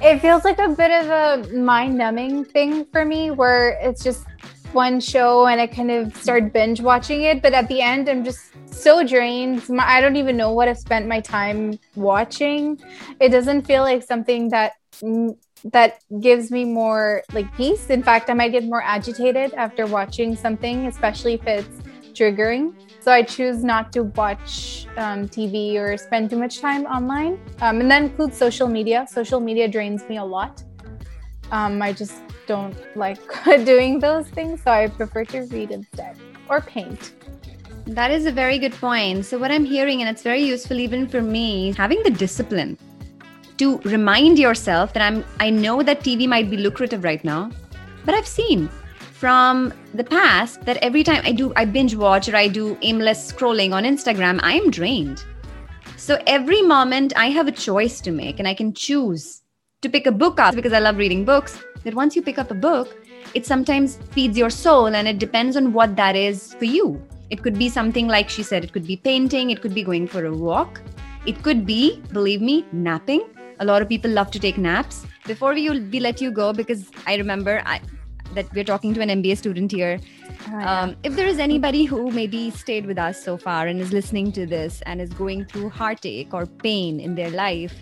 it 0.00 0.20
feels 0.20 0.44
like 0.44 0.58
a 0.60 0.68
bit 0.68 0.92
of 0.92 1.10
a 1.10 1.52
mind 1.52 1.98
numbing 1.98 2.44
thing 2.44 2.84
for 2.86 3.04
me 3.04 3.32
where 3.32 3.70
it's 3.82 4.04
just 4.04 4.24
one 4.72 5.00
show 5.00 5.46
and 5.46 5.60
I 5.60 5.66
kind 5.66 5.90
of 5.90 6.14
start 6.16 6.52
binge 6.52 6.80
watching 6.80 7.22
it. 7.22 7.42
But 7.42 7.52
at 7.52 7.68
the 7.68 7.80
end, 7.80 8.08
I'm 8.08 8.24
just 8.24 8.52
so 8.66 9.04
drained. 9.04 9.62
I 9.78 10.00
don't 10.00 10.16
even 10.16 10.36
know 10.36 10.52
what 10.52 10.68
I've 10.68 10.78
spent 10.78 11.08
my 11.08 11.20
time 11.20 11.78
watching. 11.96 12.80
It 13.20 13.30
doesn't 13.30 13.62
feel 13.62 13.82
like 13.82 14.04
something 14.04 14.50
that 14.50 14.74
that 15.64 16.00
gives 16.20 16.50
me 16.50 16.64
more 16.64 17.22
like 17.32 17.52
peace. 17.56 17.90
In 17.90 18.02
fact, 18.02 18.30
I 18.30 18.34
might 18.34 18.52
get 18.52 18.64
more 18.64 18.82
agitated 18.82 19.54
after 19.54 19.86
watching 19.86 20.36
something, 20.36 20.86
especially 20.86 21.34
if 21.34 21.46
it's 21.46 21.80
triggering. 22.14 22.74
So 23.00 23.12
I 23.12 23.22
choose 23.22 23.62
not 23.64 23.92
to 23.92 24.04
watch 24.04 24.86
um, 24.96 25.28
TV 25.28 25.76
or 25.76 25.96
spend 25.96 26.30
too 26.30 26.38
much 26.38 26.60
time 26.60 26.84
online. 26.86 27.38
Um, 27.60 27.80
and 27.80 27.90
that 27.90 28.02
includes 28.02 28.36
social 28.36 28.68
media. 28.68 29.06
Social 29.08 29.40
media 29.40 29.68
drains 29.68 30.06
me 30.08 30.18
a 30.18 30.24
lot. 30.24 30.62
Um, 31.50 31.80
I 31.80 31.92
just 31.92 32.22
don't 32.46 32.76
like 32.96 33.20
doing 33.64 33.98
those 34.00 34.28
things. 34.28 34.62
So 34.62 34.70
I 34.70 34.88
prefer 34.88 35.24
to 35.26 35.40
read 35.42 35.70
instead 35.70 36.16
or 36.48 36.60
paint. 36.60 37.12
That 37.86 38.10
is 38.10 38.26
a 38.26 38.32
very 38.32 38.58
good 38.58 38.74
point. 38.74 39.24
So, 39.24 39.38
what 39.38 39.50
I'm 39.50 39.64
hearing, 39.64 40.02
and 40.02 40.10
it's 40.10 40.22
very 40.22 40.42
useful 40.42 40.78
even 40.78 41.08
for 41.08 41.22
me, 41.22 41.72
having 41.72 42.02
the 42.02 42.10
discipline 42.10 42.76
to 43.58 43.78
remind 43.78 44.38
yourself 44.38 44.92
that 44.94 45.02
I'm 45.02 45.24
I 45.40 45.50
know 45.50 45.82
that 45.82 46.00
TV 46.00 46.28
might 46.28 46.50
be 46.50 46.56
lucrative 46.56 47.04
right 47.04 47.22
now, 47.24 47.50
but 48.04 48.14
I've 48.14 48.26
seen 48.26 48.68
from 49.12 49.72
the 49.94 50.04
past 50.04 50.62
that 50.64 50.76
every 50.76 51.02
time 51.02 51.22
I 51.24 51.32
do 51.32 51.52
I 51.56 51.64
binge 51.64 51.94
watch 51.94 52.28
or 52.28 52.36
I 52.36 52.48
do 52.48 52.78
aimless 52.82 53.32
scrolling 53.32 53.72
on 53.72 53.84
Instagram, 53.84 54.40
I 54.42 54.52
am 54.52 54.70
drained. 54.70 55.24
So 55.96 56.22
every 56.26 56.62
moment 56.62 57.12
I 57.16 57.26
have 57.26 57.48
a 57.48 57.52
choice 57.52 58.00
to 58.02 58.12
make 58.12 58.38
and 58.38 58.46
I 58.46 58.54
can 58.54 58.72
choose 58.72 59.42
to 59.82 59.88
pick 59.88 60.06
a 60.06 60.12
book 60.12 60.38
up 60.38 60.54
because 60.54 60.72
I 60.72 60.78
love 60.78 60.96
reading 60.96 61.24
books. 61.24 61.58
That 61.84 61.94
once 61.94 62.14
you 62.16 62.22
pick 62.22 62.38
up 62.38 62.50
a 62.50 62.54
book, 62.54 62.96
it 63.34 63.46
sometimes 63.46 63.96
feeds 64.10 64.36
your 64.36 64.50
soul 64.50 64.86
and 64.86 65.06
it 65.08 65.18
depends 65.18 65.56
on 65.56 65.72
what 65.72 65.96
that 65.96 66.16
is 66.16 66.54
for 66.54 66.64
you. 66.64 67.02
It 67.30 67.42
could 67.42 67.58
be 67.58 67.68
something 67.68 68.08
like 68.08 68.28
she 68.28 68.42
said, 68.42 68.64
it 68.64 68.72
could 68.72 68.86
be 68.86 68.96
painting, 68.96 69.50
it 69.50 69.60
could 69.60 69.74
be 69.74 69.82
going 69.82 70.06
for 70.06 70.24
a 70.24 70.34
walk, 70.34 70.80
it 71.26 71.42
could 71.42 71.66
be, 71.66 72.00
believe 72.12 72.40
me, 72.40 72.64
napping 72.72 73.22
a 73.60 73.64
lot 73.64 73.82
of 73.82 73.88
people 73.88 74.10
love 74.10 74.30
to 74.32 74.38
take 74.38 74.58
naps. 74.58 75.04
Before 75.26 75.52
we, 75.54 75.68
we 75.70 76.00
let 76.00 76.20
you 76.20 76.30
go, 76.30 76.52
because 76.52 76.90
I 77.06 77.16
remember 77.16 77.62
I, 77.66 77.80
that 78.34 78.52
we're 78.54 78.64
talking 78.64 78.94
to 78.94 79.00
an 79.00 79.08
MBA 79.08 79.38
student 79.38 79.72
here, 79.72 79.98
Oh, 80.50 80.58
yeah. 80.58 80.82
um, 80.82 80.96
if 81.02 81.14
there 81.16 81.26
is 81.26 81.38
anybody 81.38 81.84
who 81.84 82.10
maybe 82.10 82.50
stayed 82.50 82.86
with 82.86 82.98
us 82.98 83.22
so 83.22 83.36
far 83.36 83.66
and 83.66 83.80
is 83.80 83.92
listening 83.92 84.32
to 84.32 84.46
this 84.46 84.80
and 84.86 85.00
is 85.00 85.12
going 85.12 85.44
through 85.44 85.68
heartache 85.70 86.32
or 86.32 86.46
pain 86.46 87.00
in 87.00 87.14
their 87.14 87.30
life, 87.30 87.74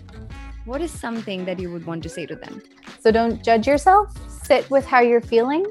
what 0.65 0.81
is 0.81 0.91
something 0.91 1.45
that 1.45 1.59
you 1.59 1.71
would 1.71 1.85
want 1.85 2.03
to 2.03 2.09
say 2.09 2.25
to 2.25 2.35
them? 2.35 2.61
So 2.99 3.11
don't 3.11 3.43
judge 3.43 3.67
yourself, 3.67 4.11
sit 4.43 4.69
with 4.69 4.85
how 4.85 4.99
you're 5.01 5.21
feeling. 5.21 5.65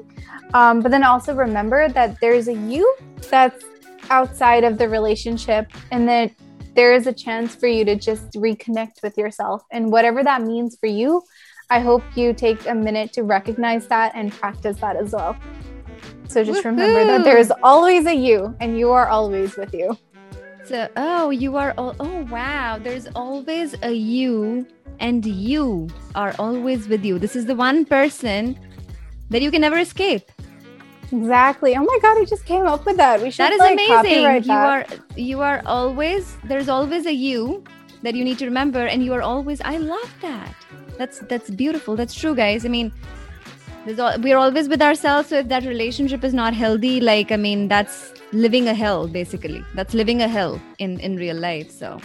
Um, 0.53 0.79
but 0.81 0.89
then 0.91 1.03
also 1.03 1.35
remember 1.35 1.89
that 1.89 2.19
there's 2.21 2.47
a 2.47 2.53
you 2.53 2.95
that's 3.29 3.63
outside 4.09 4.63
of 4.63 4.77
the 4.77 4.87
relationship 4.89 5.67
and 5.91 6.07
that 6.07 6.31
there 6.77 6.93
is 6.93 7.07
a 7.07 7.11
chance 7.11 7.55
for 7.55 7.65
you 7.65 7.83
to 7.83 7.95
just 7.95 8.33
reconnect 8.33 9.01
with 9.01 9.17
yourself. 9.17 9.63
And 9.71 9.91
whatever 9.91 10.23
that 10.23 10.43
means 10.43 10.77
for 10.79 10.85
you, 10.85 11.23
I 11.71 11.79
hope 11.79 12.03
you 12.15 12.33
take 12.33 12.67
a 12.67 12.75
minute 12.75 13.11
to 13.13 13.23
recognize 13.23 13.87
that 13.87 14.11
and 14.13 14.31
practice 14.31 14.77
that 14.77 14.95
as 14.95 15.11
well. 15.11 15.35
So 16.27 16.43
just 16.43 16.63
Woo-hoo! 16.63 16.69
remember 16.69 17.03
that 17.03 17.23
there 17.23 17.39
is 17.39 17.51
always 17.63 18.05
a 18.05 18.13
you 18.13 18.55
and 18.59 18.77
you 18.77 18.91
are 18.91 19.07
always 19.07 19.57
with 19.57 19.73
you. 19.73 19.97
So, 20.65 20.87
oh, 20.97 21.31
you 21.31 21.57
are, 21.57 21.73
all, 21.79 21.95
oh, 21.99 22.27
wow. 22.29 22.77
There's 22.77 23.07
always 23.15 23.73
a 23.81 23.91
you 23.91 24.67
and 24.99 25.25
you 25.25 25.89
are 26.13 26.35
always 26.37 26.87
with 26.87 27.03
you. 27.03 27.17
This 27.17 27.35
is 27.35 27.47
the 27.47 27.55
one 27.55 27.85
person 27.85 28.55
that 29.31 29.41
you 29.41 29.49
can 29.49 29.61
never 29.61 29.79
escape. 29.79 30.31
Exactly. 31.11 31.75
Oh 31.75 31.83
my 31.83 31.99
god, 32.01 32.17
I 32.21 32.25
just 32.25 32.45
came 32.45 32.65
up 32.65 32.85
with 32.85 32.97
that. 32.97 33.21
We 33.21 33.31
should 33.31 33.43
That 33.45 33.53
is 33.53 33.59
like, 33.59 33.73
amazing. 33.73 34.21
You 34.21 34.41
that. 34.41 34.91
are 34.91 34.95
you 35.15 35.41
are 35.41 35.61
always 35.65 36.37
there's 36.43 36.69
always 36.69 37.05
a 37.05 37.13
you 37.13 37.63
that 38.03 38.13
you 38.15 38.23
need 38.23 38.37
to 38.39 38.45
remember 38.45 38.85
and 38.85 39.03
you 39.03 39.13
are 39.13 39.21
always 39.21 39.61
I 39.61 39.77
love 39.77 40.13
that. 40.21 40.53
That's 40.97 41.19
that's 41.19 41.49
beautiful. 41.49 41.95
That's 41.95 42.13
true, 42.13 42.35
guys. 42.35 42.65
I 42.65 42.69
mean, 42.69 42.91
all, 43.97 44.19
we're 44.19 44.37
always 44.37 44.67
with 44.67 44.81
ourselves 44.81 45.29
so 45.29 45.37
if 45.37 45.47
that 45.47 45.63
relationship 45.63 46.23
is 46.23 46.33
not 46.33 46.53
healthy 46.53 46.99
like 46.99 47.31
i 47.31 47.37
mean 47.37 47.69
that's 47.69 48.13
living 48.33 48.67
a 48.67 48.73
hell 48.73 49.07
basically 49.07 49.63
that's 49.75 49.93
living 49.93 50.21
a 50.21 50.27
hell 50.27 50.61
in 50.79 50.99
in 50.99 51.15
real 51.15 51.37
life 51.37 51.71
so 51.71 51.97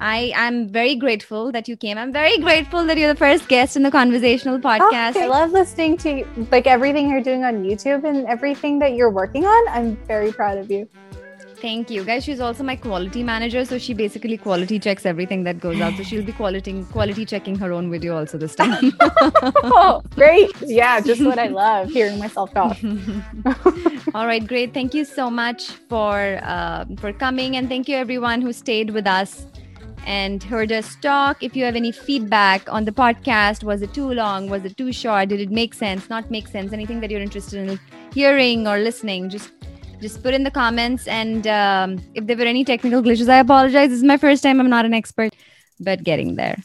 I 0.00 0.32
am 0.34 0.68
very 0.68 0.94
grateful 0.94 1.50
that 1.52 1.66
you 1.66 1.76
came. 1.76 1.98
I'm 1.98 2.12
very 2.12 2.38
grateful 2.38 2.84
that 2.86 2.96
you're 2.96 3.12
the 3.12 3.18
first 3.18 3.48
guest 3.48 3.76
in 3.76 3.82
the 3.82 3.90
conversational 3.90 4.58
podcast. 4.58 5.16
Oh, 5.16 5.22
I 5.22 5.26
love 5.26 5.50
listening 5.50 5.96
to 5.98 6.24
like 6.52 6.66
everything 6.66 7.10
you're 7.10 7.22
doing 7.22 7.44
on 7.44 7.64
YouTube 7.64 8.04
and 8.04 8.26
everything 8.26 8.78
that 8.78 8.94
you're 8.94 9.10
working 9.10 9.44
on. 9.44 9.68
I'm 9.68 9.96
very 10.06 10.32
proud 10.32 10.58
of 10.58 10.70
you. 10.70 10.88
Thank 11.60 11.90
you, 11.90 12.04
guys. 12.04 12.22
She's 12.22 12.38
also 12.38 12.62
my 12.62 12.76
quality 12.76 13.24
manager, 13.24 13.64
so 13.64 13.78
she 13.78 13.92
basically 13.92 14.36
quality 14.36 14.78
checks 14.78 15.04
everything 15.04 15.42
that 15.42 15.58
goes 15.58 15.80
out. 15.80 15.96
So 15.96 16.04
she'll 16.04 16.24
be 16.24 16.30
quality 16.30 16.84
quality 16.92 17.24
checking 17.24 17.56
her 17.56 17.72
own 17.72 17.90
video 17.90 18.16
also 18.16 18.38
this 18.38 18.54
time. 18.54 18.92
oh, 19.00 20.00
great! 20.14 20.52
Yeah, 20.60 21.00
just 21.00 21.24
what 21.24 21.40
I 21.40 21.48
love 21.48 21.90
hearing 21.90 22.20
myself 22.20 22.54
talk. 22.54 22.76
All 24.14 24.26
right, 24.26 24.46
great. 24.46 24.72
Thank 24.72 24.94
you 24.94 25.04
so 25.04 25.28
much 25.30 25.70
for 25.88 26.38
uh, 26.44 26.84
for 26.98 27.12
coming, 27.12 27.56
and 27.56 27.68
thank 27.68 27.88
you 27.88 27.96
everyone 27.96 28.40
who 28.40 28.52
stayed 28.52 28.90
with 28.90 29.08
us 29.08 29.48
and 30.06 30.42
heard 30.42 30.72
us 30.72 30.96
talk. 30.96 31.42
If 31.42 31.56
you 31.56 31.64
have 31.64 31.76
any 31.76 31.92
feedback 31.92 32.70
on 32.72 32.84
the 32.84 32.92
podcast, 32.92 33.64
was 33.64 33.82
it 33.82 33.92
too 33.92 34.12
long? 34.12 34.48
Was 34.48 34.64
it 34.64 34.76
too 34.76 34.92
short? 34.92 35.28
Did 35.28 35.40
it 35.40 35.50
make 35.50 35.74
sense? 35.74 36.08
Not 36.08 36.30
make 36.30 36.48
sense? 36.48 36.72
Anything 36.72 37.00
that 37.00 37.10
you're 37.10 37.20
interested 37.20 37.68
in 37.68 37.80
hearing 38.14 38.66
or 38.66 38.78
listening, 38.78 39.30
just 39.30 39.52
just 40.00 40.22
put 40.22 40.34
in 40.34 40.44
the 40.44 40.50
comments. 40.50 41.08
And 41.08 41.46
um, 41.46 41.98
if 42.14 42.26
there 42.26 42.36
were 42.36 42.44
any 42.44 42.64
technical 42.64 43.02
glitches, 43.02 43.28
I 43.28 43.38
apologize. 43.38 43.90
This 43.90 43.98
is 43.98 44.04
my 44.04 44.16
first 44.16 44.42
time. 44.42 44.60
I'm 44.60 44.70
not 44.70 44.84
an 44.84 44.94
expert, 44.94 45.34
but 45.80 46.02
getting 46.02 46.36
there. 46.36 46.56